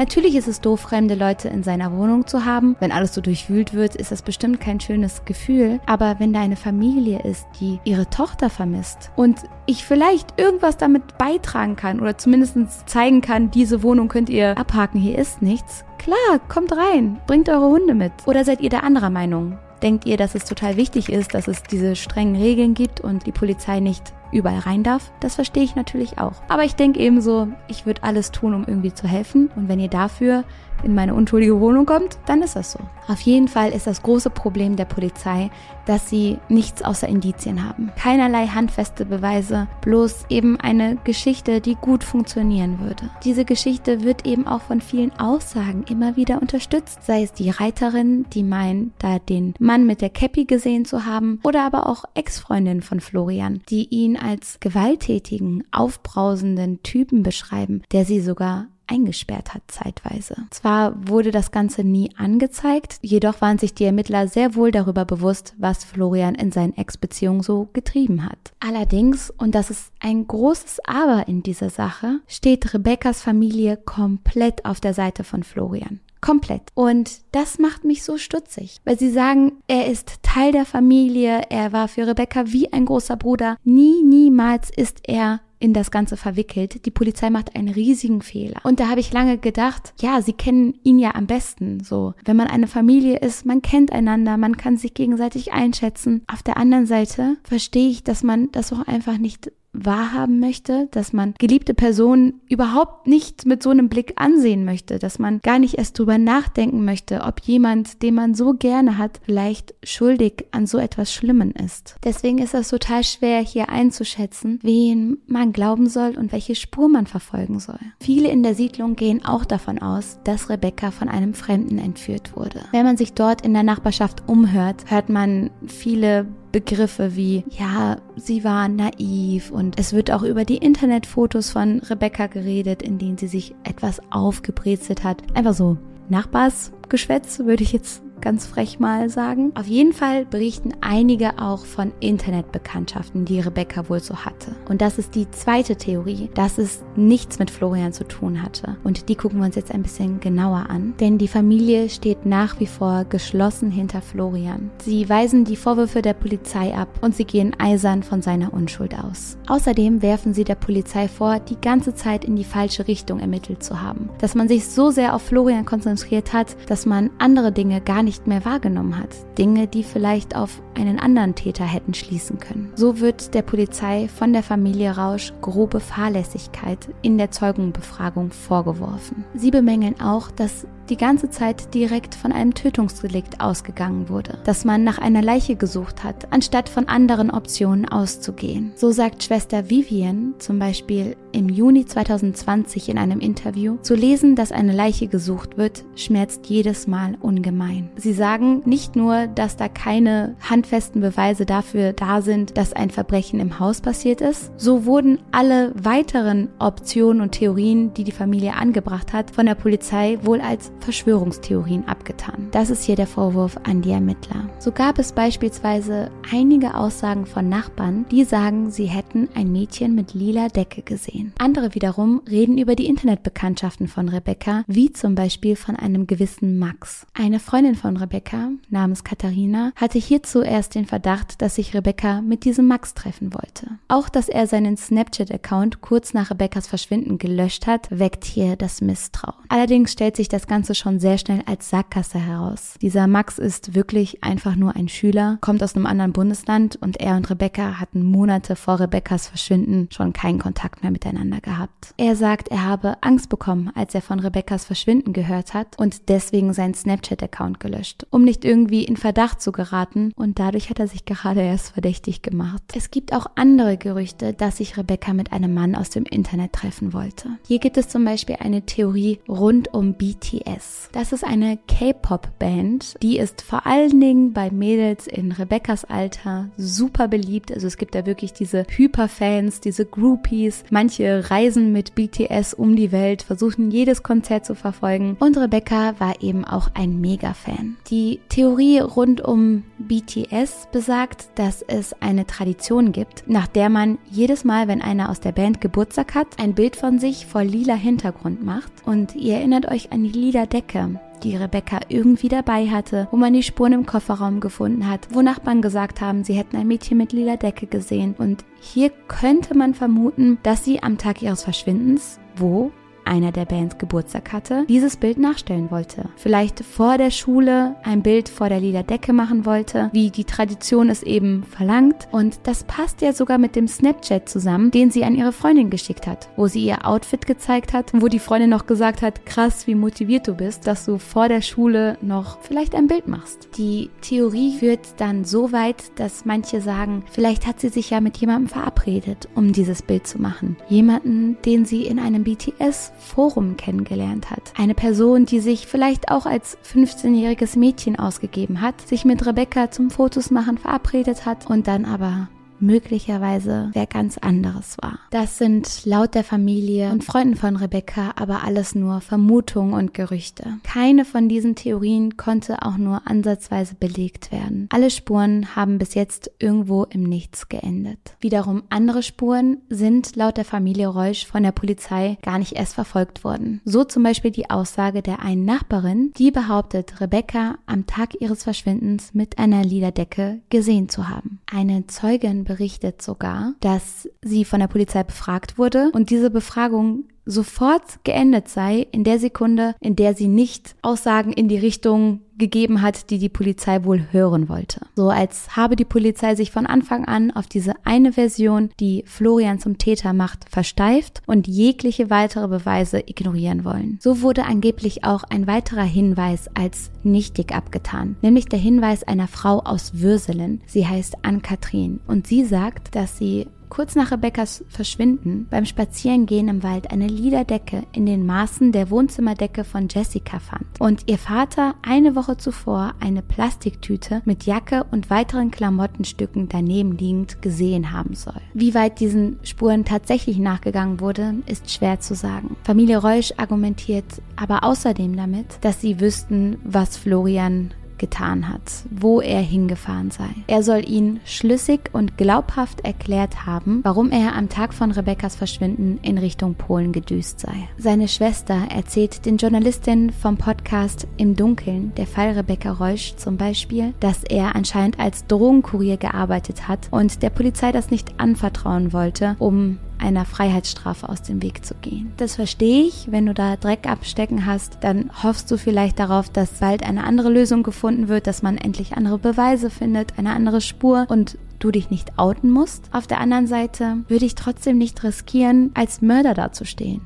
Natürlich 0.00 0.34
ist 0.34 0.48
es 0.48 0.62
doof, 0.62 0.80
fremde 0.80 1.14
Leute 1.14 1.48
in 1.48 1.62
seiner 1.62 1.92
Wohnung 1.92 2.26
zu 2.26 2.46
haben. 2.46 2.74
Wenn 2.80 2.90
alles 2.90 3.12
so 3.12 3.20
durchwühlt 3.20 3.74
wird, 3.74 3.96
ist 3.96 4.10
das 4.10 4.22
bestimmt 4.22 4.58
kein 4.58 4.80
schönes 4.80 5.26
Gefühl. 5.26 5.78
Aber 5.84 6.16
wenn 6.18 6.32
da 6.32 6.40
eine 6.40 6.56
Familie 6.56 7.20
ist, 7.22 7.46
die 7.60 7.80
ihre 7.84 8.08
Tochter 8.08 8.48
vermisst 8.48 9.10
und 9.14 9.42
ich 9.66 9.84
vielleicht 9.84 10.40
irgendwas 10.40 10.78
damit 10.78 11.18
beitragen 11.18 11.76
kann 11.76 12.00
oder 12.00 12.16
zumindest 12.16 12.56
zeigen 12.88 13.20
kann, 13.20 13.50
diese 13.50 13.82
Wohnung 13.82 14.08
könnt 14.08 14.30
ihr 14.30 14.56
abhaken, 14.56 14.98
hier 14.98 15.18
ist 15.18 15.42
nichts. 15.42 15.84
Klar, 15.98 16.40
kommt 16.48 16.72
rein, 16.72 17.20
bringt 17.26 17.50
eure 17.50 17.68
Hunde 17.68 17.92
mit. 17.92 18.12
Oder 18.24 18.46
seid 18.46 18.62
ihr 18.62 18.70
der 18.70 18.84
anderer 18.84 19.10
Meinung? 19.10 19.58
Denkt 19.82 20.06
ihr, 20.06 20.16
dass 20.16 20.34
es 20.34 20.46
total 20.46 20.78
wichtig 20.78 21.10
ist, 21.10 21.34
dass 21.34 21.46
es 21.46 21.62
diese 21.62 21.94
strengen 21.94 22.36
Regeln 22.36 22.72
gibt 22.72 23.02
und 23.02 23.26
die 23.26 23.32
Polizei 23.32 23.80
nicht 23.80 24.14
überall 24.32 24.60
rein 24.60 24.82
darf, 24.82 25.12
das 25.20 25.34
verstehe 25.34 25.62
ich 25.62 25.74
natürlich 25.74 26.18
auch. 26.18 26.34
Aber 26.48 26.64
ich 26.64 26.76
denke 26.76 27.00
ebenso, 27.00 27.48
ich 27.68 27.86
würde 27.86 28.02
alles 28.02 28.30
tun, 28.30 28.54
um 28.54 28.64
irgendwie 28.66 28.94
zu 28.94 29.06
helfen. 29.06 29.50
Und 29.56 29.68
wenn 29.68 29.80
ihr 29.80 29.88
dafür 29.88 30.44
in 30.82 30.94
meine 30.94 31.14
unschuldige 31.14 31.60
Wohnung 31.60 31.86
kommt, 31.86 32.18
dann 32.26 32.42
ist 32.42 32.56
das 32.56 32.72
so. 32.72 32.78
Auf 33.08 33.20
jeden 33.20 33.48
Fall 33.48 33.72
ist 33.72 33.86
das 33.86 34.02
große 34.02 34.30
Problem 34.30 34.76
der 34.76 34.84
Polizei, 34.84 35.50
dass 35.86 36.08
sie 36.08 36.38
nichts 36.48 36.82
außer 36.82 37.08
Indizien 37.08 37.66
haben. 37.68 37.90
Keinerlei 37.96 38.46
handfeste 38.46 39.04
Beweise, 39.04 39.66
bloß 39.80 40.26
eben 40.28 40.58
eine 40.60 40.96
Geschichte, 41.04 41.60
die 41.60 41.74
gut 41.74 42.04
funktionieren 42.04 42.78
würde. 42.80 43.10
Diese 43.24 43.44
Geschichte 43.44 44.04
wird 44.04 44.26
eben 44.26 44.46
auch 44.46 44.60
von 44.60 44.80
vielen 44.80 45.12
Aussagen 45.18 45.84
immer 45.90 46.16
wieder 46.16 46.40
unterstützt, 46.40 47.02
sei 47.02 47.22
es 47.22 47.32
die 47.32 47.50
Reiterin, 47.50 48.26
die 48.32 48.44
meint, 48.44 48.92
da 48.98 49.18
den 49.18 49.54
Mann 49.58 49.86
mit 49.86 50.00
der 50.00 50.10
Käppi 50.10 50.44
gesehen 50.44 50.84
zu 50.84 51.04
haben, 51.04 51.40
oder 51.42 51.64
aber 51.64 51.88
auch 51.88 52.04
Ex-Freundinnen 52.14 52.82
von 52.82 53.00
Florian, 53.00 53.60
die 53.68 53.88
ihn 53.88 54.16
als 54.20 54.58
gewalttätigen, 54.60 55.64
aufbrausenden 55.70 56.82
Typen 56.82 57.22
beschreiben, 57.22 57.82
der 57.92 58.04
sie 58.04 58.20
sogar 58.20 58.68
eingesperrt 58.90 59.54
hat 59.54 59.62
zeitweise. 59.68 60.36
Zwar 60.50 60.94
wurde 61.08 61.30
das 61.30 61.52
Ganze 61.52 61.84
nie 61.84 62.10
angezeigt, 62.16 62.98
jedoch 63.02 63.40
waren 63.40 63.58
sich 63.58 63.72
die 63.72 63.84
Ermittler 63.84 64.26
sehr 64.26 64.54
wohl 64.54 64.72
darüber 64.72 65.04
bewusst, 65.04 65.54
was 65.58 65.84
Florian 65.84 66.34
in 66.34 66.50
seinen 66.50 66.76
Ex-Beziehungen 66.76 67.42
so 67.42 67.68
getrieben 67.72 68.24
hat. 68.24 68.52
Allerdings, 68.58 69.30
und 69.30 69.54
das 69.54 69.70
ist 69.70 69.92
ein 70.00 70.26
großes 70.26 70.80
Aber 70.84 71.28
in 71.28 71.42
dieser 71.42 71.70
Sache, 71.70 72.20
steht 72.26 72.74
Rebekkas 72.74 73.22
Familie 73.22 73.76
komplett 73.76 74.64
auf 74.64 74.80
der 74.80 74.94
Seite 74.94 75.22
von 75.24 75.44
Florian. 75.44 76.00
Komplett. 76.20 76.62
Und 76.74 77.20
das 77.32 77.58
macht 77.58 77.84
mich 77.84 78.02
so 78.02 78.18
stutzig, 78.18 78.78
weil 78.84 78.98
sie 78.98 79.10
sagen, 79.10 79.52
er 79.68 79.86
ist 79.86 80.22
Teil 80.22 80.52
der 80.52 80.66
Familie, 80.66 81.42
er 81.48 81.72
war 81.72 81.88
für 81.88 82.06
Rebecca 82.06 82.44
wie 82.46 82.72
ein 82.72 82.84
großer 82.84 83.16
Bruder. 83.16 83.56
Nie, 83.64 84.02
niemals 84.02 84.70
ist 84.70 85.00
er 85.04 85.40
in 85.60 85.74
das 85.74 85.90
Ganze 85.90 86.16
verwickelt. 86.16 86.86
Die 86.86 86.90
Polizei 86.90 87.30
macht 87.30 87.54
einen 87.54 87.68
riesigen 87.68 88.22
Fehler. 88.22 88.60
Und 88.64 88.80
da 88.80 88.88
habe 88.88 89.00
ich 89.00 89.12
lange 89.12 89.38
gedacht, 89.38 89.92
ja, 90.00 90.22
sie 90.22 90.32
kennen 90.32 90.78
ihn 90.82 90.98
ja 90.98 91.14
am 91.14 91.26
besten. 91.26 91.84
So, 91.84 92.14
wenn 92.24 92.36
man 92.36 92.48
eine 92.48 92.66
Familie 92.66 93.18
ist, 93.18 93.44
man 93.44 93.62
kennt 93.62 93.92
einander, 93.92 94.38
man 94.38 94.56
kann 94.56 94.78
sich 94.78 94.94
gegenseitig 94.94 95.52
einschätzen. 95.52 96.22
Auf 96.26 96.42
der 96.42 96.56
anderen 96.56 96.86
Seite 96.86 97.36
verstehe 97.44 97.90
ich, 97.90 98.02
dass 98.02 98.22
man 98.22 98.50
das 98.52 98.72
auch 98.72 98.86
einfach 98.86 99.18
nicht 99.18 99.52
wahrhaben 99.72 100.40
möchte, 100.40 100.88
dass 100.90 101.12
man 101.12 101.34
geliebte 101.38 101.74
Personen 101.74 102.40
überhaupt 102.48 103.06
nicht 103.06 103.46
mit 103.46 103.62
so 103.62 103.70
einem 103.70 103.88
Blick 103.88 104.14
ansehen 104.16 104.64
möchte, 104.64 104.98
dass 104.98 105.18
man 105.18 105.40
gar 105.40 105.58
nicht 105.58 105.78
erst 105.78 105.98
drüber 105.98 106.18
nachdenken 106.18 106.84
möchte, 106.84 107.22
ob 107.22 107.40
jemand, 107.40 108.02
den 108.02 108.14
man 108.14 108.34
so 108.34 108.54
gerne 108.54 108.98
hat, 108.98 109.20
vielleicht 109.24 109.74
schuldig 109.84 110.46
an 110.50 110.66
so 110.66 110.78
etwas 110.78 111.12
Schlimmen 111.12 111.52
ist. 111.52 111.96
Deswegen 112.04 112.38
ist 112.38 112.54
es 112.54 112.68
total 112.68 113.04
schwer 113.04 113.40
hier 113.40 113.68
einzuschätzen, 113.68 114.58
wen 114.62 115.18
man 115.26 115.52
glauben 115.52 115.88
soll 115.88 116.16
und 116.16 116.32
welche 116.32 116.54
Spur 116.54 116.88
man 116.88 117.06
verfolgen 117.06 117.60
soll. 117.60 117.78
Viele 118.00 118.28
in 118.28 118.42
der 118.42 118.54
Siedlung 118.54 118.96
gehen 118.96 119.24
auch 119.24 119.44
davon 119.44 119.78
aus, 119.80 120.18
dass 120.24 120.50
Rebecca 120.50 120.90
von 120.90 121.08
einem 121.08 121.34
Fremden 121.34 121.78
entführt 121.78 122.36
wurde. 122.36 122.64
Wenn 122.72 122.84
man 122.84 122.96
sich 122.96 123.12
dort 123.12 123.42
in 123.42 123.54
der 123.54 123.62
Nachbarschaft 123.62 124.28
umhört, 124.28 124.84
hört 124.90 125.08
man 125.08 125.50
viele 125.66 126.26
Begriffe 126.52 127.14
wie, 127.16 127.44
ja, 127.48 127.98
sie 128.16 128.42
war 128.44 128.68
naiv 128.68 129.50
und 129.50 129.78
es 129.78 129.92
wird 129.92 130.10
auch 130.10 130.22
über 130.22 130.44
die 130.44 130.56
Internetfotos 130.56 131.50
von 131.50 131.80
Rebecca 131.80 132.26
geredet, 132.26 132.82
in 132.82 132.98
denen 132.98 133.18
sie 133.18 133.28
sich 133.28 133.54
etwas 133.62 134.00
aufgebrezelt 134.10 135.04
hat. 135.04 135.22
Einfach 135.34 135.54
so 135.54 135.76
Nachbarsgeschwätz, 136.08 137.40
würde 137.40 137.62
ich 137.62 137.72
jetzt 137.72 138.02
ganz 138.20 138.46
frech 138.46 138.78
mal 138.78 139.08
sagen. 139.08 139.52
Auf 139.54 139.66
jeden 139.66 139.92
Fall 139.92 140.24
berichten 140.24 140.72
einige 140.80 141.38
auch 141.38 141.64
von 141.64 141.92
Internetbekanntschaften, 142.00 143.24
die 143.24 143.40
Rebecca 143.40 143.88
wohl 143.88 144.00
so 144.00 144.16
hatte. 144.16 144.52
Und 144.68 144.80
das 144.80 144.98
ist 144.98 145.14
die 145.14 145.30
zweite 145.30 145.76
Theorie, 145.76 146.30
dass 146.34 146.58
es 146.58 146.82
nichts 146.96 147.38
mit 147.38 147.50
Florian 147.50 147.92
zu 147.92 148.06
tun 148.06 148.42
hatte. 148.42 148.76
Und 148.84 149.08
die 149.08 149.14
gucken 149.14 149.38
wir 149.38 149.46
uns 149.46 149.56
jetzt 149.56 149.72
ein 149.72 149.82
bisschen 149.82 150.20
genauer 150.20 150.66
an. 150.68 150.94
Denn 151.00 151.18
die 151.18 151.28
Familie 151.28 151.88
steht 151.88 152.26
nach 152.26 152.60
wie 152.60 152.66
vor 152.66 153.04
geschlossen 153.04 153.70
hinter 153.70 154.02
Florian. 154.02 154.70
Sie 154.82 155.08
weisen 155.08 155.44
die 155.44 155.56
Vorwürfe 155.56 156.02
der 156.02 156.14
Polizei 156.14 156.74
ab 156.74 156.88
und 157.00 157.14
sie 157.14 157.24
gehen 157.24 157.54
eisern 157.58 158.02
von 158.02 158.22
seiner 158.22 158.52
Unschuld 158.52 158.94
aus. 158.94 159.38
Außerdem 159.48 160.02
werfen 160.02 160.34
sie 160.34 160.44
der 160.44 160.54
Polizei 160.54 161.08
vor, 161.08 161.40
die 161.40 161.60
ganze 161.60 161.94
Zeit 161.94 162.24
in 162.24 162.36
die 162.36 162.44
falsche 162.44 162.88
Richtung 162.88 163.20
ermittelt 163.20 163.62
zu 163.62 163.80
haben. 163.80 164.10
Dass 164.18 164.34
man 164.34 164.48
sich 164.48 164.66
so 164.66 164.90
sehr 164.90 165.14
auf 165.14 165.22
Florian 165.22 165.64
konzentriert 165.64 166.32
hat, 166.32 166.56
dass 166.68 166.86
man 166.86 167.10
andere 167.18 167.52
Dinge 167.52 167.80
gar 167.80 168.02
nicht 168.02 168.09
mehr 168.26 168.44
wahrgenommen 168.44 168.98
hat. 168.98 169.14
Dinge, 169.38 169.66
die 169.66 169.84
vielleicht 169.84 170.36
auf 170.36 170.60
einen 170.74 170.98
anderen 170.98 171.34
Täter 171.34 171.64
hätten 171.64 171.94
schließen 171.94 172.38
können. 172.38 172.72
So 172.74 173.00
wird 173.00 173.34
der 173.34 173.42
Polizei 173.42 174.08
von 174.08 174.32
der 174.32 174.42
Familie 174.42 174.96
Rausch 174.96 175.32
grobe 175.40 175.80
Fahrlässigkeit 175.80 176.88
in 177.02 177.18
der 177.18 177.30
Zeugenbefragung 177.30 178.30
vorgeworfen. 178.30 179.24
Sie 179.34 179.50
bemängeln 179.50 180.00
auch, 180.00 180.30
dass 180.30 180.66
die 180.90 180.96
ganze 180.96 181.30
Zeit 181.30 181.72
direkt 181.72 182.14
von 182.14 182.32
einem 182.32 182.52
Tötungsdelikt 182.52 183.40
ausgegangen 183.40 184.08
wurde, 184.08 184.38
dass 184.44 184.64
man 184.64 184.82
nach 184.82 184.98
einer 184.98 185.22
Leiche 185.22 185.56
gesucht 185.56 186.02
hat, 186.02 186.32
anstatt 186.32 186.68
von 186.68 186.88
anderen 186.88 187.30
Optionen 187.30 187.88
auszugehen. 187.88 188.72
So 188.74 188.90
sagt 188.90 189.22
Schwester 189.22 189.70
Vivian 189.70 190.34
zum 190.38 190.58
Beispiel 190.58 191.16
im 191.32 191.48
Juni 191.48 191.86
2020 191.86 192.88
in 192.88 192.98
einem 192.98 193.20
Interview, 193.20 193.76
zu 193.82 193.94
lesen, 193.94 194.34
dass 194.34 194.50
eine 194.50 194.72
Leiche 194.72 195.06
gesucht 195.06 195.56
wird, 195.56 195.84
schmerzt 195.94 196.46
jedes 196.46 196.88
Mal 196.88 197.16
ungemein. 197.20 197.90
Sie 197.96 198.12
sagen 198.12 198.62
nicht 198.64 198.96
nur, 198.96 199.28
dass 199.28 199.56
da 199.56 199.68
keine 199.68 200.34
handfesten 200.40 201.00
Beweise 201.00 201.46
dafür 201.46 201.92
da 201.92 202.20
sind, 202.20 202.56
dass 202.56 202.72
ein 202.72 202.90
Verbrechen 202.90 203.38
im 203.38 203.60
Haus 203.60 203.80
passiert 203.80 204.20
ist, 204.20 204.50
so 204.56 204.84
wurden 204.84 205.20
alle 205.30 205.72
weiteren 205.80 206.48
Optionen 206.58 207.22
und 207.22 207.32
Theorien, 207.32 207.94
die 207.94 208.04
die 208.04 208.12
Familie 208.12 208.54
angebracht 208.54 209.12
hat, 209.12 209.30
von 209.30 209.46
der 209.46 209.54
Polizei 209.54 210.18
wohl 210.22 210.40
als 210.40 210.72
Verschwörungstheorien 210.84 211.86
abgetan. 211.86 212.48
Das 212.50 212.70
ist 212.70 212.84
hier 212.84 212.96
der 212.96 213.06
Vorwurf 213.06 213.58
an 213.64 213.82
die 213.82 213.90
Ermittler. 213.90 214.48
So 214.58 214.72
gab 214.72 214.98
es 214.98 215.12
beispielsweise 215.12 216.10
einige 216.32 216.74
Aussagen 216.74 217.26
von 217.26 217.48
Nachbarn, 217.48 218.06
die 218.10 218.24
sagen, 218.24 218.70
sie 218.70 218.86
hätten 218.86 219.28
ein 219.34 219.52
Mädchen 219.52 219.94
mit 219.94 220.14
lila 220.14 220.48
Decke 220.48 220.82
gesehen. 220.82 221.32
Andere 221.38 221.74
wiederum 221.74 222.22
reden 222.28 222.58
über 222.58 222.74
die 222.74 222.86
Internetbekanntschaften 222.86 223.88
von 223.88 224.08
Rebecca, 224.08 224.64
wie 224.66 224.92
zum 224.92 225.14
Beispiel 225.14 225.56
von 225.56 225.76
einem 225.76 226.06
gewissen 226.06 226.58
Max. 226.58 227.06
Eine 227.14 227.40
Freundin 227.40 227.74
von 227.74 227.96
Rebecca 227.96 228.50
namens 228.68 229.04
Katharina 229.04 229.72
hatte 229.76 229.98
hierzu 229.98 230.42
erst 230.42 230.74
den 230.74 230.86
Verdacht, 230.86 231.42
dass 231.42 231.56
sich 231.56 231.74
Rebecca 231.74 232.20
mit 232.20 232.44
diesem 232.44 232.66
Max 232.66 232.94
treffen 232.94 233.32
wollte. 233.34 233.78
Auch, 233.88 234.08
dass 234.08 234.28
er 234.28 234.46
seinen 234.46 234.76
Snapchat-Account 234.76 235.80
kurz 235.80 236.14
nach 236.14 236.30
Rebeccas 236.30 236.66
Verschwinden 236.66 237.18
gelöscht 237.18 237.66
hat, 237.66 237.88
weckt 237.90 238.24
hier 238.24 238.56
das 238.56 238.80
Misstrauen. 238.80 239.44
Allerdings 239.48 239.92
stellt 239.92 240.16
sich 240.16 240.28
das 240.28 240.46
Ganze 240.46 240.69
Ganze 240.70 240.80
schon 240.80 241.00
sehr 241.00 241.18
schnell 241.18 241.42
als 241.46 241.68
Sackgasse 241.68 242.18
heraus. 242.18 242.74
Dieser 242.80 243.08
Max 243.08 243.38
ist 243.38 243.74
wirklich 243.74 244.22
einfach 244.22 244.54
nur 244.54 244.76
ein 244.76 244.88
Schüler, 244.88 245.38
kommt 245.40 245.64
aus 245.64 245.74
einem 245.74 245.86
anderen 245.86 246.12
Bundesland 246.12 246.78
und 246.80 247.00
er 247.00 247.16
und 247.16 247.28
Rebecca 247.28 247.80
hatten 247.80 248.04
Monate 248.04 248.54
vor 248.54 248.78
Rebeccas 248.78 249.26
Verschwinden 249.26 249.88
schon 249.90 250.12
keinen 250.12 250.38
Kontakt 250.38 250.82
mehr 250.82 250.92
miteinander 250.92 251.40
gehabt. 251.40 251.92
Er 251.96 252.14
sagt, 252.14 252.48
er 252.48 252.64
habe 252.64 252.98
Angst 253.00 253.28
bekommen, 253.28 253.72
als 253.74 253.96
er 253.96 254.02
von 254.02 254.20
Rebeccas 254.20 254.64
Verschwinden 254.64 255.12
gehört 255.12 255.54
hat 255.54 255.76
und 255.76 256.08
deswegen 256.08 256.52
seinen 256.52 256.74
Snapchat-Account 256.74 257.58
gelöscht, 257.58 258.06
um 258.10 258.22
nicht 258.22 258.44
irgendwie 258.44 258.84
in 258.84 258.96
Verdacht 258.96 259.42
zu 259.42 259.50
geraten 259.50 260.12
und 260.14 260.38
dadurch 260.38 260.70
hat 260.70 260.78
er 260.78 260.86
sich 260.86 261.04
gerade 261.04 261.40
erst 261.40 261.72
verdächtig 261.72 262.22
gemacht. 262.22 262.62
Es 262.76 262.92
gibt 262.92 263.12
auch 263.12 263.26
andere 263.34 263.76
Gerüchte, 263.76 264.34
dass 264.34 264.58
sich 264.58 264.76
Rebecca 264.76 265.14
mit 265.14 265.32
einem 265.32 265.52
Mann 265.52 265.74
aus 265.74 265.90
dem 265.90 266.04
Internet 266.04 266.52
treffen 266.52 266.92
wollte. 266.92 267.28
Hier 267.48 267.58
gibt 267.58 267.76
es 267.76 267.88
zum 267.88 268.04
Beispiel 268.04 268.36
eine 268.38 268.62
Theorie 268.62 269.18
rund 269.28 269.74
um 269.74 269.94
BTS. 269.94 270.59
BTS. 270.60 270.90
Das 270.92 271.12
ist 271.12 271.24
eine 271.24 271.58
K-Pop-Band, 271.68 272.96
die 273.02 273.18
ist 273.18 273.42
vor 273.42 273.66
allen 273.66 274.00
Dingen 274.00 274.32
bei 274.32 274.50
Mädels 274.50 275.06
in 275.06 275.32
Rebeccas 275.32 275.84
Alter 275.84 276.48
super 276.56 277.08
beliebt. 277.08 277.52
Also 277.52 277.66
es 277.66 277.76
gibt 277.76 277.94
da 277.94 278.06
wirklich 278.06 278.32
diese 278.32 278.66
Hyperfans, 278.68 279.60
diese 279.60 279.86
Groupies. 279.86 280.64
Manche 280.70 281.30
reisen 281.30 281.72
mit 281.72 281.94
BTS 281.94 282.54
um 282.54 282.76
die 282.76 282.92
Welt, 282.92 283.22
versuchen 283.22 283.70
jedes 283.70 284.02
Konzert 284.02 284.44
zu 284.44 284.54
verfolgen. 284.54 285.16
Und 285.20 285.36
Rebecca 285.36 285.94
war 285.98 286.22
eben 286.22 286.44
auch 286.44 286.70
ein 286.74 287.00
Mega-Fan. 287.00 287.76
Die 287.88 288.20
Theorie 288.28 288.80
rund 288.80 289.20
um 289.20 289.64
BTS 289.78 290.68
besagt, 290.72 291.28
dass 291.36 291.62
es 291.62 291.94
eine 292.02 292.26
Tradition 292.26 292.92
gibt, 292.92 293.24
nach 293.28 293.46
der 293.46 293.68
man 293.68 293.98
jedes 294.10 294.44
Mal, 294.44 294.68
wenn 294.68 294.82
einer 294.82 295.08
aus 295.08 295.20
der 295.20 295.32
Band 295.32 295.60
Geburtstag 295.60 296.14
hat, 296.14 296.26
ein 296.38 296.54
Bild 296.54 296.76
von 296.76 296.98
sich 296.98 297.26
vor 297.26 297.44
lila 297.44 297.74
Hintergrund 297.74 298.44
macht. 298.44 298.72
Und 298.84 299.14
ihr 299.14 299.36
erinnert 299.36 299.70
euch 299.70 299.92
an 299.92 300.02
die 300.02 300.10
lila 300.10 300.46
Decke, 300.52 301.00
die 301.22 301.36
Rebecca 301.36 301.80
irgendwie 301.88 302.28
dabei 302.28 302.68
hatte, 302.68 303.08
wo 303.10 303.16
man 303.16 303.32
die 303.32 303.42
Spuren 303.42 303.72
im 303.72 303.86
Kofferraum 303.86 304.40
gefunden 304.40 304.88
hat, 304.88 305.08
wo 305.12 305.22
Nachbarn 305.22 305.62
gesagt 305.62 306.00
haben, 306.00 306.24
sie 306.24 306.34
hätten 306.34 306.56
ein 306.56 306.66
Mädchen 306.66 306.98
mit 306.98 307.12
lila 307.12 307.36
Decke 307.36 307.66
gesehen. 307.66 308.14
Und 308.18 308.44
hier 308.60 308.90
könnte 309.08 309.56
man 309.56 309.74
vermuten, 309.74 310.38
dass 310.42 310.64
sie 310.64 310.82
am 310.82 310.98
Tag 310.98 311.22
ihres 311.22 311.44
Verschwindens, 311.44 312.18
wo 312.36 312.72
einer 313.10 313.32
der 313.32 313.44
Bands 313.44 313.76
Geburtstag 313.76 314.32
hatte, 314.32 314.64
dieses 314.68 314.96
Bild 314.96 315.18
nachstellen 315.18 315.70
wollte. 315.70 316.08
Vielleicht 316.16 316.64
vor 316.64 316.96
der 316.96 317.10
Schule 317.10 317.74
ein 317.82 318.02
Bild 318.02 318.28
vor 318.28 318.48
der 318.48 318.60
lila 318.60 318.82
Decke 318.82 319.12
machen 319.12 319.44
wollte, 319.44 319.90
wie 319.92 320.10
die 320.10 320.24
Tradition 320.24 320.88
es 320.88 321.02
eben 321.02 321.42
verlangt. 321.42 322.08
Und 322.12 322.40
das 322.44 322.64
passt 322.64 323.02
ja 323.02 323.12
sogar 323.12 323.38
mit 323.38 323.56
dem 323.56 323.66
Snapchat 323.66 324.28
zusammen, 324.28 324.70
den 324.70 324.90
sie 324.90 325.04
an 325.04 325.16
ihre 325.16 325.32
Freundin 325.32 325.70
geschickt 325.70 326.06
hat, 326.06 326.28
wo 326.36 326.46
sie 326.46 326.64
ihr 326.64 326.86
Outfit 326.86 327.26
gezeigt 327.26 327.72
hat, 327.72 327.90
wo 327.92 328.06
die 328.06 328.20
Freundin 328.20 328.50
noch 328.50 328.66
gesagt 328.66 329.02
hat, 329.02 329.26
krass, 329.26 329.66
wie 329.66 329.74
motiviert 329.74 330.28
du 330.28 330.34
bist, 330.34 330.66
dass 330.66 330.84
du 330.86 330.98
vor 330.98 331.28
der 331.28 331.42
Schule 331.42 331.98
noch 332.00 332.40
vielleicht 332.42 332.76
ein 332.76 332.86
Bild 332.86 333.08
machst. 333.08 333.48
Die 333.56 333.90
Theorie 334.02 334.56
führt 334.58 335.00
dann 335.00 335.24
so 335.24 335.50
weit, 335.50 335.98
dass 335.98 336.24
manche 336.24 336.60
sagen, 336.60 337.04
vielleicht 337.10 337.46
hat 337.46 337.58
sie 337.58 337.70
sich 337.70 337.90
ja 337.90 338.00
mit 338.00 338.16
jemandem 338.18 338.48
verabredet, 338.48 339.28
um 339.34 339.52
dieses 339.52 339.82
Bild 339.82 340.06
zu 340.06 340.20
machen. 340.20 340.56
Jemanden, 340.68 341.36
den 341.44 341.64
sie 341.64 341.86
in 341.86 341.98
einem 341.98 342.22
BTS 342.22 342.92
Forum 343.00 343.56
kennengelernt 343.56 344.30
hat. 344.30 344.52
Eine 344.56 344.74
Person, 344.74 345.26
die 345.26 345.40
sich 345.40 345.66
vielleicht 345.66 346.10
auch 346.10 346.26
als 346.26 346.58
15-jähriges 346.72 347.58
Mädchen 347.58 347.98
ausgegeben 347.98 348.60
hat, 348.60 348.80
sich 348.86 349.04
mit 349.04 349.26
Rebecca 349.26 349.70
zum 349.70 349.90
Fotos 349.90 350.30
machen 350.30 350.58
verabredet 350.58 351.26
hat 351.26 351.48
und 351.48 351.66
dann 351.66 351.84
aber 351.84 352.28
möglicherweise 352.60 353.70
wer 353.72 353.86
ganz 353.86 354.18
anderes 354.18 354.76
war. 354.80 354.98
Das 355.10 355.38
sind 355.38 355.84
laut 355.84 356.14
der 356.14 356.24
Familie 356.24 356.90
und 356.90 357.04
Freunden 357.04 357.36
von 357.36 357.56
Rebecca 357.56 358.12
aber 358.16 358.44
alles 358.44 358.74
nur 358.74 359.00
Vermutungen 359.00 359.74
und 359.74 359.94
Gerüchte. 359.94 360.58
Keine 360.62 361.04
von 361.04 361.28
diesen 361.28 361.54
Theorien 361.54 362.16
konnte 362.16 362.62
auch 362.62 362.76
nur 362.76 363.02
ansatzweise 363.06 363.74
belegt 363.74 364.32
werden. 364.32 364.68
Alle 364.70 364.90
Spuren 364.90 365.56
haben 365.56 365.78
bis 365.78 365.94
jetzt 365.94 366.30
irgendwo 366.38 366.84
im 366.84 367.02
Nichts 367.02 367.48
geendet. 367.48 367.98
Wiederum 368.20 368.62
andere 368.70 369.02
Spuren 369.02 369.58
sind 369.68 370.16
laut 370.16 370.36
der 370.36 370.44
Familie 370.44 370.88
Reusch 370.88 371.26
von 371.26 371.42
der 371.42 371.52
Polizei 371.52 372.18
gar 372.22 372.38
nicht 372.38 372.52
erst 372.52 372.74
verfolgt 372.74 373.24
worden. 373.24 373.60
So 373.64 373.84
zum 373.84 374.02
Beispiel 374.02 374.30
die 374.30 374.50
Aussage 374.50 375.02
der 375.02 375.20
einen 375.20 375.44
Nachbarin, 375.44 376.12
die 376.16 376.30
behauptet, 376.30 377.00
Rebecca 377.00 377.56
am 377.66 377.86
Tag 377.86 378.20
ihres 378.20 378.44
Verschwindens 378.44 379.14
mit 379.14 379.38
einer 379.38 379.64
Liederdecke 379.64 380.40
gesehen 380.50 380.88
zu 380.88 381.08
haben. 381.08 381.40
Eine 381.50 381.86
Zeugin 381.86 382.44
berichtet 382.50 383.00
sogar, 383.00 383.54
dass 383.60 384.08
sie 384.22 384.44
von 384.44 384.58
der 384.58 384.66
Polizei 384.66 385.04
befragt 385.04 385.56
wurde 385.56 385.92
und 385.92 386.10
diese 386.10 386.30
Befragung 386.30 387.04
sofort 387.24 388.02
geendet 388.02 388.48
sei 388.48 388.88
in 388.90 389.04
der 389.04 389.20
Sekunde, 389.20 389.76
in 389.78 389.94
der 389.94 390.14
sie 390.14 390.26
nicht 390.26 390.74
Aussagen 390.82 391.32
in 391.32 391.46
die 391.46 391.58
Richtung 391.58 392.22
gegeben 392.40 392.82
hat, 392.82 393.10
die 393.10 393.18
die 393.18 393.28
Polizei 393.28 393.84
wohl 393.84 394.08
hören 394.10 394.48
wollte. 394.48 394.80
So 394.96 395.10
als 395.10 395.56
habe 395.56 395.76
die 395.76 395.84
Polizei 395.84 396.34
sich 396.34 396.50
von 396.50 396.66
Anfang 396.66 397.04
an 397.04 397.30
auf 397.30 397.46
diese 397.46 397.74
eine 397.84 398.12
Version, 398.12 398.70
die 398.80 399.04
Florian 399.06 399.60
zum 399.60 399.78
Täter 399.78 400.12
macht, 400.12 400.50
versteift 400.50 401.22
und 401.26 401.46
jegliche 401.46 402.10
weitere 402.10 402.48
Beweise 402.48 402.98
ignorieren 403.06 403.64
wollen. 403.64 403.98
So 404.00 404.22
wurde 404.22 404.44
angeblich 404.44 405.04
auch 405.04 405.22
ein 405.22 405.46
weiterer 405.46 405.84
Hinweis 405.84 406.48
als 406.54 406.90
nichtig 407.04 407.54
abgetan, 407.54 408.16
nämlich 408.22 408.46
der 408.46 408.58
Hinweis 408.58 409.04
einer 409.04 409.28
Frau 409.28 409.60
aus 409.60 410.00
Würselen. 410.00 410.62
Sie 410.66 410.86
heißt 410.86 411.18
Ann-Kathrin 411.22 412.00
und 412.08 412.26
sie 412.26 412.44
sagt, 412.44 412.96
dass 412.96 413.16
sie 413.16 413.46
kurz 413.70 413.94
nach 413.94 414.10
Rebeccas 414.10 414.64
Verschwinden 414.68 415.46
beim 415.48 415.64
Spazierengehen 415.64 416.48
im 416.48 416.62
Wald 416.62 416.90
eine 416.90 417.06
Liederdecke 417.06 417.84
in 417.92 418.04
den 418.04 418.26
Maßen 418.26 418.72
der 418.72 418.90
Wohnzimmerdecke 418.90 419.64
von 419.64 419.88
Jessica 419.88 420.38
fand 420.38 420.66
und 420.78 421.04
ihr 421.06 421.18
Vater 421.18 421.74
eine 421.82 422.14
Woche 422.16 422.36
zuvor 422.36 422.94
eine 423.00 423.22
Plastiktüte 423.22 424.20
mit 424.24 424.44
Jacke 424.44 424.84
und 424.90 425.08
weiteren 425.08 425.50
Klamottenstücken 425.50 426.48
daneben 426.48 426.98
liegend 426.98 427.40
gesehen 427.40 427.92
haben 427.92 428.14
soll. 428.14 428.40
Wie 428.52 428.74
weit 428.74 429.00
diesen 429.00 429.38
Spuren 429.42 429.84
tatsächlich 429.84 430.38
nachgegangen 430.38 431.00
wurde, 431.00 431.36
ist 431.46 431.70
schwer 431.70 432.00
zu 432.00 432.14
sagen. 432.14 432.56
Familie 432.64 432.98
Reusch 432.98 433.32
argumentiert 433.36 434.04
aber 434.36 434.64
außerdem 434.64 435.16
damit, 435.16 435.46
dass 435.60 435.80
sie 435.80 436.00
wüssten, 436.00 436.58
was 436.64 436.96
Florian 436.96 437.72
getan 438.00 438.48
hat, 438.48 438.62
wo 438.90 439.20
er 439.20 439.40
hingefahren 439.40 440.10
sei. 440.10 440.28
Er 440.48 440.64
soll 440.64 440.88
ihn 440.88 441.20
schlüssig 441.24 441.90
und 441.92 442.16
glaubhaft 442.16 442.84
erklärt 442.84 443.46
haben, 443.46 443.80
warum 443.84 444.10
er 444.10 444.34
am 444.34 444.48
Tag 444.48 444.74
von 444.74 444.90
Rebekkas 444.90 445.36
Verschwinden 445.36 446.00
in 446.02 446.18
Richtung 446.18 446.54
Polen 446.54 446.90
gedüst 446.90 447.38
sei. 447.38 447.68
Seine 447.76 448.08
Schwester 448.08 448.58
erzählt 448.74 449.24
den 449.26 449.36
Journalistinnen 449.36 450.10
vom 450.10 450.36
Podcast 450.36 451.06
Im 451.16 451.36
Dunkeln, 451.36 451.92
der 451.96 452.06
Fall 452.06 452.30
Rebecca 452.30 452.72
Reusch 452.72 453.14
zum 453.16 453.36
Beispiel, 453.36 453.94
dass 454.00 454.24
er 454.24 454.56
anscheinend 454.56 454.98
als 454.98 455.26
Drogenkurier 455.26 455.98
gearbeitet 455.98 456.66
hat 456.66 456.88
und 456.90 457.22
der 457.22 457.30
Polizei 457.30 457.70
das 457.70 457.90
nicht 457.90 458.18
anvertrauen 458.18 458.92
wollte, 458.92 459.36
um 459.38 459.78
einer 460.00 460.24
Freiheitsstrafe 460.24 461.08
aus 461.08 461.22
dem 461.22 461.42
Weg 461.42 461.64
zu 461.64 461.74
gehen. 461.74 462.12
Das 462.16 462.36
verstehe 462.36 462.84
ich. 462.84 463.10
Wenn 463.10 463.26
du 463.26 463.34
da 463.34 463.56
Dreck 463.56 463.88
abstecken 463.88 464.46
hast, 464.46 464.78
dann 464.80 465.10
hoffst 465.22 465.50
du 465.50 465.56
vielleicht 465.56 465.98
darauf, 465.98 466.28
dass 466.30 466.60
bald 466.60 466.84
eine 466.84 467.04
andere 467.04 467.30
Lösung 467.30 467.62
gefunden 467.62 468.08
wird, 468.08 468.26
dass 468.26 468.42
man 468.42 468.56
endlich 468.56 468.94
andere 468.96 469.18
Beweise 469.18 469.70
findet, 469.70 470.18
eine 470.18 470.32
andere 470.32 470.60
Spur 470.60 471.06
und 471.08 471.38
du 471.58 471.70
dich 471.70 471.90
nicht 471.90 472.18
outen 472.18 472.50
musst. 472.50 472.88
Auf 472.92 473.06
der 473.06 473.20
anderen 473.20 473.46
Seite 473.46 473.98
würde 474.08 474.24
ich 474.24 474.34
trotzdem 474.34 474.78
nicht 474.78 475.02
riskieren, 475.04 475.70
als 475.74 476.02
Mörder 476.02 476.34
dazustehen. 476.34 477.02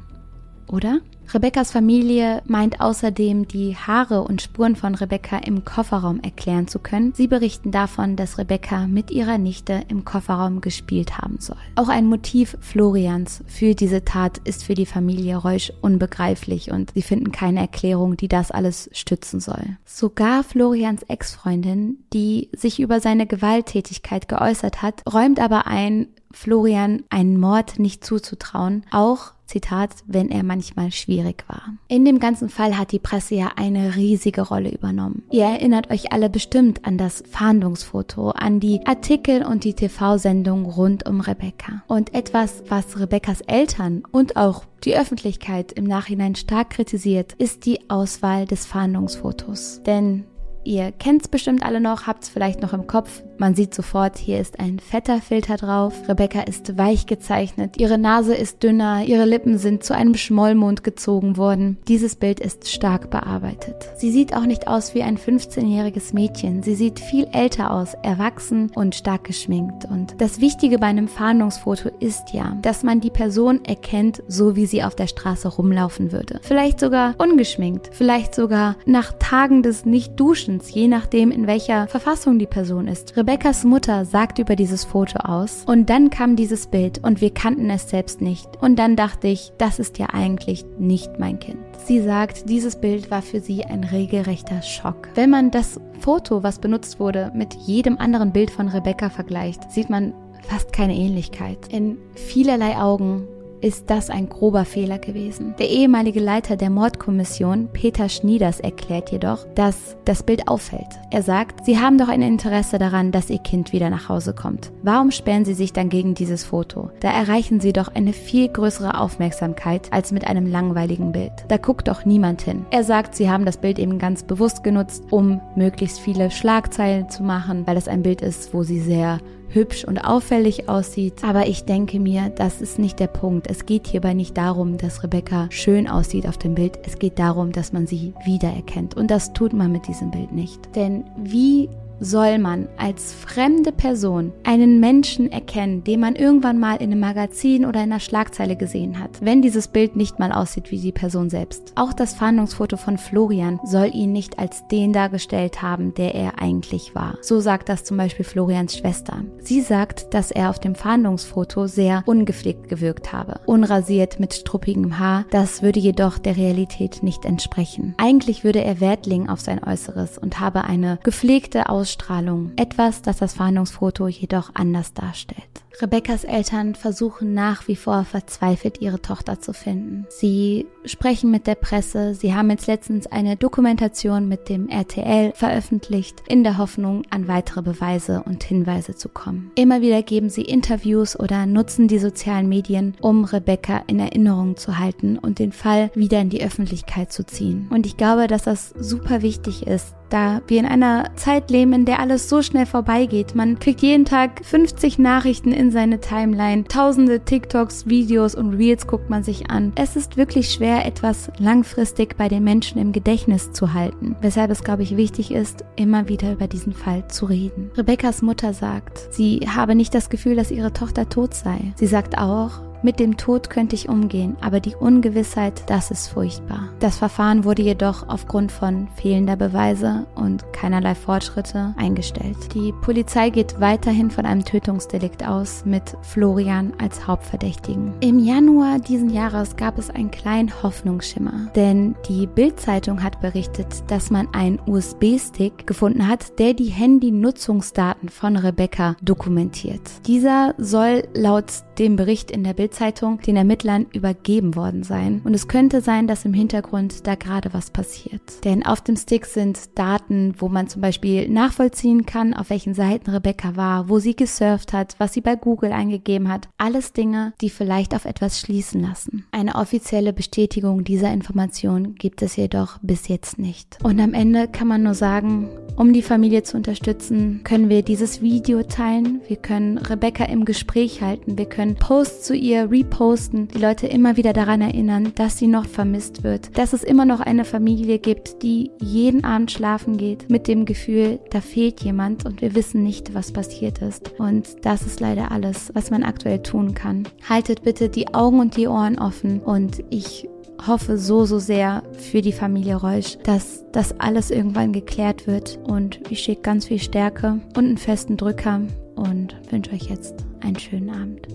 Oder? 0.68 1.00
Rebekkas 1.32 1.72
Familie 1.72 2.42
meint 2.46 2.80
außerdem, 2.80 3.48
die 3.48 3.76
Haare 3.76 4.22
und 4.22 4.42
Spuren 4.42 4.76
von 4.76 4.94
Rebecca 4.94 5.38
im 5.38 5.64
Kofferraum 5.64 6.20
erklären 6.20 6.68
zu 6.68 6.78
können. 6.78 7.12
Sie 7.14 7.26
berichten 7.26 7.70
davon, 7.70 8.16
dass 8.16 8.38
Rebecca 8.38 8.86
mit 8.86 9.10
ihrer 9.10 9.38
Nichte 9.38 9.82
im 9.88 10.04
Kofferraum 10.04 10.60
gespielt 10.60 11.18
haben 11.18 11.38
soll. 11.40 11.56
Auch 11.76 11.88
ein 11.88 12.06
Motiv 12.06 12.56
Florians 12.60 13.42
für 13.46 13.74
diese 13.74 14.04
Tat 14.04 14.38
ist 14.44 14.64
für 14.64 14.74
die 14.74 14.86
Familie 14.86 15.36
Reusch 15.36 15.72
unbegreiflich 15.80 16.70
und 16.70 16.92
sie 16.94 17.02
finden 17.02 17.32
keine 17.32 17.60
Erklärung, 17.60 18.16
die 18.16 18.28
das 18.28 18.50
alles 18.50 18.90
stützen 18.92 19.40
soll. 19.40 19.76
Sogar 19.84 20.44
Florians 20.44 21.02
Ex-Freundin, 21.04 21.98
die 22.12 22.50
sich 22.52 22.80
über 22.80 23.00
seine 23.00 23.26
Gewalttätigkeit 23.26 24.28
geäußert 24.28 24.82
hat, 24.82 25.02
räumt 25.12 25.40
aber 25.40 25.66
ein, 25.66 26.08
Florian 26.34 27.04
einen 27.10 27.38
Mord 27.38 27.78
nicht 27.78 28.04
zuzutrauen, 28.04 28.84
auch 28.90 29.32
Zitat, 29.46 29.90
wenn 30.06 30.30
er 30.30 30.42
manchmal 30.42 30.90
schwierig 30.90 31.44
war. 31.48 31.74
In 31.88 32.04
dem 32.04 32.18
ganzen 32.18 32.48
Fall 32.48 32.78
hat 32.78 32.92
die 32.92 32.98
Presse 32.98 33.34
ja 33.34 33.52
eine 33.56 33.94
riesige 33.94 34.42
Rolle 34.42 34.72
übernommen. 34.72 35.22
Ihr 35.30 35.44
erinnert 35.44 35.90
euch 35.90 36.12
alle 36.12 36.30
bestimmt 36.30 36.84
an 36.84 36.98
das 36.98 37.22
Fahndungsfoto, 37.30 38.30
an 38.30 38.58
die 38.58 38.86
Artikel 38.86 39.44
und 39.44 39.64
die 39.64 39.74
TV-Sendung 39.74 40.64
rund 40.64 41.06
um 41.06 41.20
Rebecca. 41.20 41.82
Und 41.86 42.14
etwas, 42.14 42.64
was 42.68 42.98
Rebeccas 42.98 43.42
Eltern 43.42 44.02
und 44.10 44.36
auch 44.36 44.64
die 44.84 44.96
Öffentlichkeit 44.96 45.72
im 45.72 45.84
Nachhinein 45.84 46.34
stark 46.34 46.70
kritisiert, 46.70 47.34
ist 47.34 47.66
die 47.66 47.90
Auswahl 47.90 48.46
des 48.46 48.66
Fahndungsfotos. 48.66 49.82
Denn 49.84 50.24
Ihr 50.64 50.92
kennt 50.92 51.22
es 51.22 51.28
bestimmt 51.28 51.62
alle 51.62 51.80
noch, 51.80 52.06
habt 52.06 52.24
es 52.24 52.30
vielleicht 52.30 52.62
noch 52.62 52.72
im 52.72 52.86
Kopf. 52.86 53.22
Man 53.36 53.54
sieht 53.54 53.74
sofort, 53.74 54.16
hier 54.16 54.40
ist 54.40 54.60
ein 54.60 54.78
fetter 54.78 55.20
Filter 55.20 55.56
drauf. 55.56 55.92
Rebecca 56.08 56.40
ist 56.42 56.78
weich 56.78 57.06
gezeichnet, 57.06 57.78
ihre 57.78 57.98
Nase 57.98 58.34
ist 58.34 58.62
dünner, 58.62 59.04
ihre 59.04 59.24
Lippen 59.24 59.58
sind 59.58 59.84
zu 59.84 59.94
einem 59.94 60.14
Schmollmond 60.14 60.84
gezogen 60.84 61.36
worden. 61.36 61.76
Dieses 61.88 62.16
Bild 62.16 62.40
ist 62.40 62.70
stark 62.70 63.10
bearbeitet. 63.10 63.88
Sie 63.96 64.10
sieht 64.10 64.34
auch 64.34 64.46
nicht 64.46 64.66
aus 64.68 64.94
wie 64.94 65.02
ein 65.02 65.18
15-jähriges 65.18 66.14
Mädchen. 66.14 66.62
Sie 66.62 66.74
sieht 66.74 67.00
viel 67.00 67.26
älter 67.32 67.72
aus, 67.72 67.94
erwachsen 68.02 68.70
und 68.74 68.94
stark 68.94 69.24
geschminkt. 69.24 69.84
Und 69.84 70.14
das 70.18 70.40
Wichtige 70.40 70.78
bei 70.78 70.86
einem 70.86 71.08
Fahndungsfoto 71.08 71.90
ist 72.00 72.32
ja, 72.32 72.56
dass 72.62 72.82
man 72.82 73.00
die 73.00 73.10
Person 73.10 73.64
erkennt, 73.64 74.22
so 74.28 74.56
wie 74.56 74.66
sie 74.66 74.82
auf 74.82 74.94
der 74.94 75.08
Straße 75.08 75.48
rumlaufen 75.48 76.12
würde. 76.12 76.40
Vielleicht 76.42 76.80
sogar 76.80 77.14
ungeschminkt, 77.18 77.90
vielleicht 77.92 78.34
sogar 78.34 78.76
nach 78.86 79.12
Tagen 79.18 79.62
des 79.62 79.84
Nicht-Duschen 79.84 80.53
Herzens, 80.54 80.74
je 80.74 80.88
nachdem, 80.88 81.30
in 81.30 81.46
welcher 81.46 81.88
Verfassung 81.88 82.38
die 82.38 82.46
Person 82.46 82.86
ist. 82.86 83.16
Rebekkas 83.16 83.64
Mutter 83.64 84.04
sagt 84.04 84.38
über 84.38 84.56
dieses 84.56 84.84
Foto 84.84 85.18
aus 85.18 85.64
und 85.66 85.90
dann 85.90 86.10
kam 86.10 86.36
dieses 86.36 86.66
Bild 86.66 87.02
und 87.02 87.20
wir 87.20 87.32
kannten 87.32 87.70
es 87.70 87.90
selbst 87.90 88.20
nicht. 88.20 88.48
Und 88.60 88.78
dann 88.78 88.96
dachte 88.96 89.28
ich, 89.28 89.52
das 89.58 89.78
ist 89.78 89.98
ja 89.98 90.06
eigentlich 90.12 90.64
nicht 90.78 91.18
mein 91.18 91.38
Kind. 91.38 91.58
Sie 91.84 92.00
sagt, 92.00 92.48
dieses 92.48 92.76
Bild 92.80 93.10
war 93.10 93.22
für 93.22 93.40
sie 93.40 93.64
ein 93.64 93.84
regelrechter 93.84 94.62
Schock. 94.62 95.08
Wenn 95.14 95.30
man 95.30 95.50
das 95.50 95.80
Foto, 95.98 96.42
was 96.42 96.58
benutzt 96.58 97.00
wurde, 97.00 97.32
mit 97.34 97.54
jedem 97.54 97.98
anderen 97.98 98.32
Bild 98.32 98.50
von 98.50 98.68
Rebecca 98.68 99.10
vergleicht, 99.10 99.70
sieht 99.70 99.90
man 99.90 100.14
fast 100.48 100.72
keine 100.72 100.94
Ähnlichkeit. 100.94 101.58
In 101.70 101.98
vielerlei 102.14 102.76
Augen 102.76 103.26
ist 103.64 103.88
das 103.88 104.10
ein 104.10 104.28
grober 104.28 104.66
Fehler 104.66 104.98
gewesen. 104.98 105.54
Der 105.58 105.70
ehemalige 105.70 106.20
Leiter 106.20 106.56
der 106.56 106.68
Mordkommission, 106.68 107.70
Peter 107.72 108.10
Schnieders, 108.10 108.60
erklärt 108.60 109.10
jedoch, 109.10 109.46
dass 109.54 109.96
das 110.04 110.22
Bild 110.22 110.48
auffällt. 110.48 111.00
Er 111.10 111.22
sagt, 111.22 111.64
Sie 111.64 111.78
haben 111.78 111.96
doch 111.96 112.08
ein 112.08 112.20
Interesse 112.20 112.78
daran, 112.78 113.10
dass 113.10 113.30
Ihr 113.30 113.38
Kind 113.38 113.72
wieder 113.72 113.88
nach 113.88 114.10
Hause 114.10 114.34
kommt. 114.34 114.70
Warum 114.82 115.10
sperren 115.10 115.46
Sie 115.46 115.54
sich 115.54 115.72
dann 115.72 115.88
gegen 115.88 116.12
dieses 116.14 116.44
Foto? 116.44 116.90
Da 117.00 117.10
erreichen 117.10 117.58
Sie 117.58 117.72
doch 117.72 117.88
eine 117.88 118.12
viel 118.12 118.48
größere 118.48 119.00
Aufmerksamkeit 119.00 119.90
als 119.90 120.12
mit 120.12 120.26
einem 120.26 120.46
langweiligen 120.46 121.12
Bild. 121.12 121.32
Da 121.48 121.56
guckt 121.56 121.88
doch 121.88 122.04
niemand 122.04 122.42
hin. 122.42 122.66
Er 122.70 122.84
sagt, 122.84 123.14
Sie 123.14 123.30
haben 123.30 123.46
das 123.46 123.56
Bild 123.56 123.78
eben 123.78 123.98
ganz 123.98 124.24
bewusst 124.24 124.62
genutzt, 124.62 125.04
um 125.08 125.40
möglichst 125.56 126.00
viele 126.00 126.30
Schlagzeilen 126.30 127.08
zu 127.08 127.22
machen, 127.22 127.66
weil 127.66 127.78
es 127.78 127.88
ein 127.88 128.02
Bild 128.02 128.20
ist, 128.20 128.52
wo 128.52 128.62
Sie 128.62 128.80
sehr 128.80 129.20
hübsch 129.54 129.84
und 129.84 129.98
auffällig 129.98 130.68
aussieht. 130.68 131.22
Aber 131.22 131.46
ich 131.46 131.64
denke 131.64 132.00
mir, 132.00 132.30
das 132.30 132.60
ist 132.60 132.78
nicht 132.78 132.98
der 133.00 133.06
Punkt. 133.06 133.48
Es 133.48 133.66
geht 133.66 133.86
hierbei 133.86 134.14
nicht 134.14 134.36
darum, 134.36 134.76
dass 134.76 135.02
Rebecca 135.02 135.46
schön 135.50 135.88
aussieht 135.88 136.26
auf 136.26 136.38
dem 136.38 136.54
Bild. 136.54 136.78
Es 136.84 136.98
geht 136.98 137.18
darum, 137.18 137.52
dass 137.52 137.72
man 137.72 137.86
sie 137.86 138.12
wiedererkennt. 138.24 138.96
Und 138.96 139.10
das 139.10 139.32
tut 139.32 139.52
man 139.52 139.72
mit 139.72 139.86
diesem 139.88 140.10
Bild 140.10 140.32
nicht. 140.32 140.74
Denn 140.74 141.04
wie 141.16 141.68
soll 142.00 142.38
man 142.38 142.68
als 142.76 143.12
fremde 143.12 143.72
Person 143.72 144.32
einen 144.44 144.80
Menschen 144.80 145.30
erkennen, 145.30 145.84
den 145.84 146.00
man 146.00 146.16
irgendwann 146.16 146.58
mal 146.58 146.76
in 146.76 146.90
einem 146.90 147.00
Magazin 147.00 147.64
oder 147.64 147.82
in 147.82 147.92
einer 147.92 148.00
Schlagzeile 148.00 148.56
gesehen 148.56 148.98
hat, 148.98 149.10
wenn 149.20 149.42
dieses 149.42 149.68
Bild 149.68 149.96
nicht 149.96 150.18
mal 150.18 150.32
aussieht 150.32 150.70
wie 150.70 150.80
die 150.80 150.92
Person 150.92 151.30
selbst. 151.30 151.72
Auch 151.76 151.92
das 151.92 152.14
Fahndungsfoto 152.14 152.76
von 152.76 152.98
Florian 152.98 153.60
soll 153.64 153.90
ihn 153.94 154.12
nicht 154.12 154.38
als 154.38 154.66
den 154.68 154.92
dargestellt 154.92 155.62
haben, 155.62 155.94
der 155.94 156.14
er 156.14 156.40
eigentlich 156.40 156.94
war. 156.94 157.18
So 157.22 157.40
sagt 157.40 157.68
das 157.68 157.84
zum 157.84 157.96
Beispiel 157.96 158.24
Florians 158.24 158.76
Schwester. 158.76 159.22
Sie 159.40 159.60
sagt, 159.60 160.14
dass 160.14 160.30
er 160.30 160.50
auf 160.50 160.58
dem 160.58 160.74
Fahndungsfoto 160.74 161.66
sehr 161.66 162.02
ungepflegt 162.06 162.68
gewirkt 162.68 163.12
habe, 163.12 163.40
unrasiert 163.46 164.20
mit 164.20 164.34
struppigem 164.34 164.98
Haar. 164.98 165.24
Das 165.30 165.62
würde 165.62 165.80
jedoch 165.80 166.18
der 166.18 166.36
Realität 166.36 167.02
nicht 167.02 167.24
entsprechen. 167.24 167.94
Eigentlich 167.98 168.44
würde 168.44 168.62
er 168.62 168.80
Wert 168.80 169.06
legen 169.06 169.28
auf 169.28 169.40
sein 169.40 169.62
Äußeres 169.62 170.18
und 170.18 170.40
habe 170.40 170.64
eine 170.64 170.98
gepflegte 171.02 171.68
Ausstrahlung 171.68 171.83
Ausstrahlung, 171.84 172.52
etwas, 172.56 173.02
das 173.02 173.18
das 173.18 173.34
Fahndungsfoto 173.34 174.08
jedoch 174.08 174.52
anders 174.54 174.94
darstellt. 174.94 175.63
Rebekkas 175.80 176.24
Eltern 176.24 176.74
versuchen 176.74 177.34
nach 177.34 177.66
wie 177.66 177.76
vor 177.76 178.04
verzweifelt 178.04 178.80
ihre 178.80 179.00
Tochter 179.00 179.40
zu 179.40 179.52
finden. 179.52 180.06
Sie 180.08 180.66
sprechen 180.84 181.30
mit 181.30 181.46
der 181.46 181.56
Presse, 181.56 182.14
sie 182.14 182.34
haben 182.34 182.50
jetzt 182.50 182.66
letztens 182.66 183.06
eine 183.06 183.36
Dokumentation 183.36 184.28
mit 184.28 184.48
dem 184.48 184.68
RTL 184.68 185.32
veröffentlicht, 185.34 186.22
in 186.28 186.44
der 186.44 186.58
Hoffnung, 186.58 187.02
an 187.10 187.26
weitere 187.26 187.62
Beweise 187.62 188.22
und 188.24 188.44
Hinweise 188.44 188.94
zu 188.94 189.08
kommen. 189.08 189.50
Immer 189.56 189.80
wieder 189.80 190.02
geben 190.02 190.30
sie 190.30 190.42
Interviews 190.42 191.18
oder 191.18 191.46
nutzen 191.46 191.88
die 191.88 191.98
sozialen 191.98 192.48
Medien, 192.48 192.94
um 193.00 193.24
Rebecca 193.24 193.82
in 193.86 193.98
Erinnerung 193.98 194.56
zu 194.56 194.78
halten 194.78 195.18
und 195.18 195.38
den 195.38 195.52
Fall 195.52 195.90
wieder 195.94 196.20
in 196.20 196.30
die 196.30 196.44
Öffentlichkeit 196.44 197.12
zu 197.12 197.26
ziehen. 197.26 197.68
Und 197.70 197.86
ich 197.86 197.96
glaube, 197.96 198.26
dass 198.26 198.44
das 198.44 198.70
super 198.70 199.22
wichtig 199.22 199.66
ist, 199.66 199.94
da 200.10 200.42
wir 200.46 200.60
in 200.60 200.66
einer 200.66 201.10
Zeit 201.16 201.50
leben, 201.50 201.72
in 201.72 201.84
der 201.86 201.98
alles 201.98 202.28
so 202.28 202.40
schnell 202.40 202.66
vorbeigeht. 202.66 203.34
Man 203.34 203.58
kriegt 203.58 203.80
jeden 203.80 204.04
Tag 204.04 204.44
50 204.44 204.98
Nachrichten 204.98 205.50
in 205.50 205.63
seine 205.70 206.00
Timeline, 206.00 206.64
tausende 206.64 207.20
TikToks, 207.20 207.86
Videos 207.86 208.34
und 208.34 208.54
Reels 208.54 208.86
guckt 208.86 209.10
man 209.10 209.22
sich 209.22 209.50
an. 209.50 209.72
Es 209.76 209.96
ist 209.96 210.16
wirklich 210.16 210.50
schwer, 210.50 210.86
etwas 210.86 211.30
langfristig 211.38 212.16
bei 212.16 212.28
den 212.28 212.44
Menschen 212.44 212.80
im 212.80 212.92
Gedächtnis 212.92 213.52
zu 213.52 213.74
halten, 213.74 214.16
weshalb 214.20 214.50
es, 214.50 214.64
glaube 214.64 214.82
ich, 214.82 214.96
wichtig 214.96 215.30
ist, 215.32 215.64
immer 215.76 216.08
wieder 216.08 216.32
über 216.32 216.46
diesen 216.46 216.72
Fall 216.72 217.06
zu 217.08 217.26
reden. 217.26 217.70
Rebecca's 217.76 218.22
Mutter 218.22 218.52
sagt, 218.52 219.12
sie 219.12 219.40
habe 219.48 219.74
nicht 219.74 219.94
das 219.94 220.10
Gefühl, 220.10 220.36
dass 220.36 220.50
ihre 220.50 220.72
Tochter 220.72 221.08
tot 221.08 221.34
sei. 221.34 221.72
Sie 221.76 221.86
sagt 221.86 222.18
auch, 222.18 222.60
mit 222.84 223.00
dem 223.00 223.16
Tod 223.16 223.50
könnte 223.50 223.74
ich 223.74 223.88
umgehen, 223.88 224.36
aber 224.40 224.60
die 224.60 224.76
Ungewissheit, 224.76 225.64
das 225.66 225.90
ist 225.90 226.08
furchtbar. 226.08 226.68
Das 226.80 226.98
Verfahren 226.98 227.44
wurde 227.44 227.62
jedoch 227.62 228.08
aufgrund 228.08 228.52
von 228.52 228.88
fehlender 228.94 229.36
Beweise 229.36 230.06
und 230.14 230.44
keinerlei 230.52 230.94
Fortschritte 230.94 231.74
eingestellt. 231.78 232.36
Die 232.54 232.72
Polizei 232.82 233.30
geht 233.30 233.58
weiterhin 233.58 234.10
von 234.10 234.26
einem 234.26 234.44
Tötungsdelikt 234.44 235.26
aus 235.26 235.64
mit 235.64 235.96
Florian 236.02 236.74
als 236.78 237.06
Hauptverdächtigen. 237.06 237.94
Im 238.00 238.18
Januar 238.18 238.78
diesen 238.78 239.08
Jahres 239.08 239.56
gab 239.56 239.78
es 239.78 239.88
einen 239.88 240.10
kleinen 240.10 240.62
Hoffnungsschimmer, 240.62 241.50
denn 241.56 241.96
die 242.08 242.26
Bild-Zeitung 242.26 243.02
hat 243.02 243.20
berichtet, 243.20 243.82
dass 243.86 244.10
man 244.10 244.28
einen 244.34 244.60
USB-Stick 244.66 245.66
gefunden 245.66 246.06
hat, 246.06 246.38
der 246.38 246.52
die 246.52 246.68
Handy-Nutzungsdaten 246.68 248.10
von 248.10 248.36
Rebecca 248.36 248.96
dokumentiert. 249.00 249.80
Dieser 250.06 250.54
soll 250.58 251.08
laut 251.14 251.50
dem 251.78 251.96
Bericht 251.96 252.30
in 252.30 252.44
der 252.44 252.54
Bildzeitung 252.54 253.20
den 253.20 253.36
Ermittlern 253.36 253.86
übergeben 253.92 254.54
worden 254.56 254.82
sein. 254.82 255.20
Und 255.24 255.34
es 255.34 255.48
könnte 255.48 255.80
sein, 255.80 256.06
dass 256.06 256.24
im 256.24 256.34
Hintergrund 256.34 257.06
da 257.06 257.14
gerade 257.14 257.52
was 257.52 257.70
passiert. 257.70 258.44
Denn 258.44 258.64
auf 258.64 258.80
dem 258.80 258.96
Stick 258.96 259.26
sind 259.26 259.78
Daten, 259.78 260.34
wo 260.38 260.48
man 260.48 260.68
zum 260.68 260.82
Beispiel 260.82 261.28
nachvollziehen 261.28 262.06
kann, 262.06 262.34
auf 262.34 262.50
welchen 262.50 262.74
Seiten 262.74 263.10
Rebecca 263.10 263.56
war, 263.56 263.88
wo 263.88 263.98
sie 263.98 264.16
gesurft 264.16 264.72
hat, 264.72 264.94
was 264.98 265.12
sie 265.12 265.20
bei 265.20 265.36
Google 265.36 265.72
eingegeben 265.72 266.28
hat. 266.28 266.48
Alles 266.58 266.92
Dinge, 266.92 267.32
die 267.40 267.50
vielleicht 267.50 267.94
auf 267.94 268.04
etwas 268.04 268.40
schließen 268.40 268.82
lassen. 268.82 269.26
Eine 269.32 269.56
offizielle 269.56 270.12
Bestätigung 270.12 270.84
dieser 270.84 271.12
Information 271.12 271.94
gibt 271.94 272.22
es 272.22 272.36
jedoch 272.36 272.78
bis 272.82 273.08
jetzt 273.08 273.38
nicht. 273.38 273.78
Und 273.82 274.00
am 274.00 274.14
Ende 274.14 274.48
kann 274.48 274.68
man 274.68 274.82
nur 274.82 274.94
sagen, 274.94 275.48
um 275.76 275.92
die 275.92 276.02
Familie 276.02 276.44
zu 276.44 276.56
unterstützen, 276.56 277.40
können 277.42 277.68
wir 277.68 277.82
dieses 277.82 278.22
Video 278.22 278.62
teilen. 278.62 279.20
Wir 279.26 279.36
können 279.36 279.78
Rebecca 279.78 280.24
im 280.24 280.44
Gespräch 280.44 281.02
halten. 281.02 281.36
Wir 281.36 281.46
können 281.64 281.76
Posts 281.76 282.24
zu 282.24 282.36
ihr 282.36 282.70
reposten, 282.70 283.48
die 283.48 283.56
Leute 283.58 283.86
immer 283.86 284.18
wieder 284.18 284.34
daran 284.34 284.60
erinnern, 284.60 285.12
dass 285.14 285.38
sie 285.38 285.46
noch 285.46 285.64
vermisst 285.64 286.22
wird, 286.22 286.58
dass 286.58 286.74
es 286.74 286.84
immer 286.84 287.06
noch 287.06 287.20
eine 287.20 287.46
Familie 287.46 287.98
gibt, 287.98 288.42
die 288.42 288.70
jeden 288.82 289.24
Abend 289.24 289.50
schlafen 289.50 289.96
geht 289.96 290.28
mit 290.28 290.46
dem 290.46 290.66
Gefühl, 290.66 291.20
da 291.30 291.40
fehlt 291.40 291.80
jemand 291.80 292.26
und 292.26 292.42
wir 292.42 292.54
wissen 292.54 292.82
nicht, 292.82 293.14
was 293.14 293.32
passiert 293.32 293.78
ist. 293.78 294.12
Und 294.18 294.66
das 294.66 294.82
ist 294.82 295.00
leider 295.00 295.32
alles, 295.32 295.70
was 295.72 295.90
man 295.90 296.02
aktuell 296.02 296.42
tun 296.42 296.74
kann. 296.74 297.08
Haltet 297.26 297.62
bitte 297.62 297.88
die 297.88 298.12
Augen 298.12 298.40
und 298.40 298.58
die 298.58 298.68
Ohren 298.68 298.98
offen 298.98 299.40
und 299.40 299.82
ich 299.88 300.28
hoffe 300.66 300.98
so, 300.98 301.24
so 301.24 301.38
sehr 301.38 301.82
für 301.92 302.20
die 302.20 302.32
Familie 302.32 302.76
Reusch, 302.76 303.16
dass 303.24 303.64
das 303.72 303.98
alles 304.00 304.30
irgendwann 304.30 304.74
geklärt 304.74 305.26
wird. 305.26 305.58
Und 305.64 306.00
ich 306.10 306.20
schicke 306.20 306.42
ganz 306.42 306.66
viel 306.66 306.78
Stärke 306.78 307.40
und 307.56 307.64
einen 307.64 307.78
festen 307.78 308.18
Drücker 308.18 308.60
und 308.96 309.36
wünsche 309.50 309.72
euch 309.72 309.88
jetzt 309.88 310.24
einen 310.40 310.58
schönen 310.58 310.90
Abend. 310.90 311.26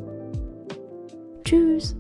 Tschüss. 1.50 1.96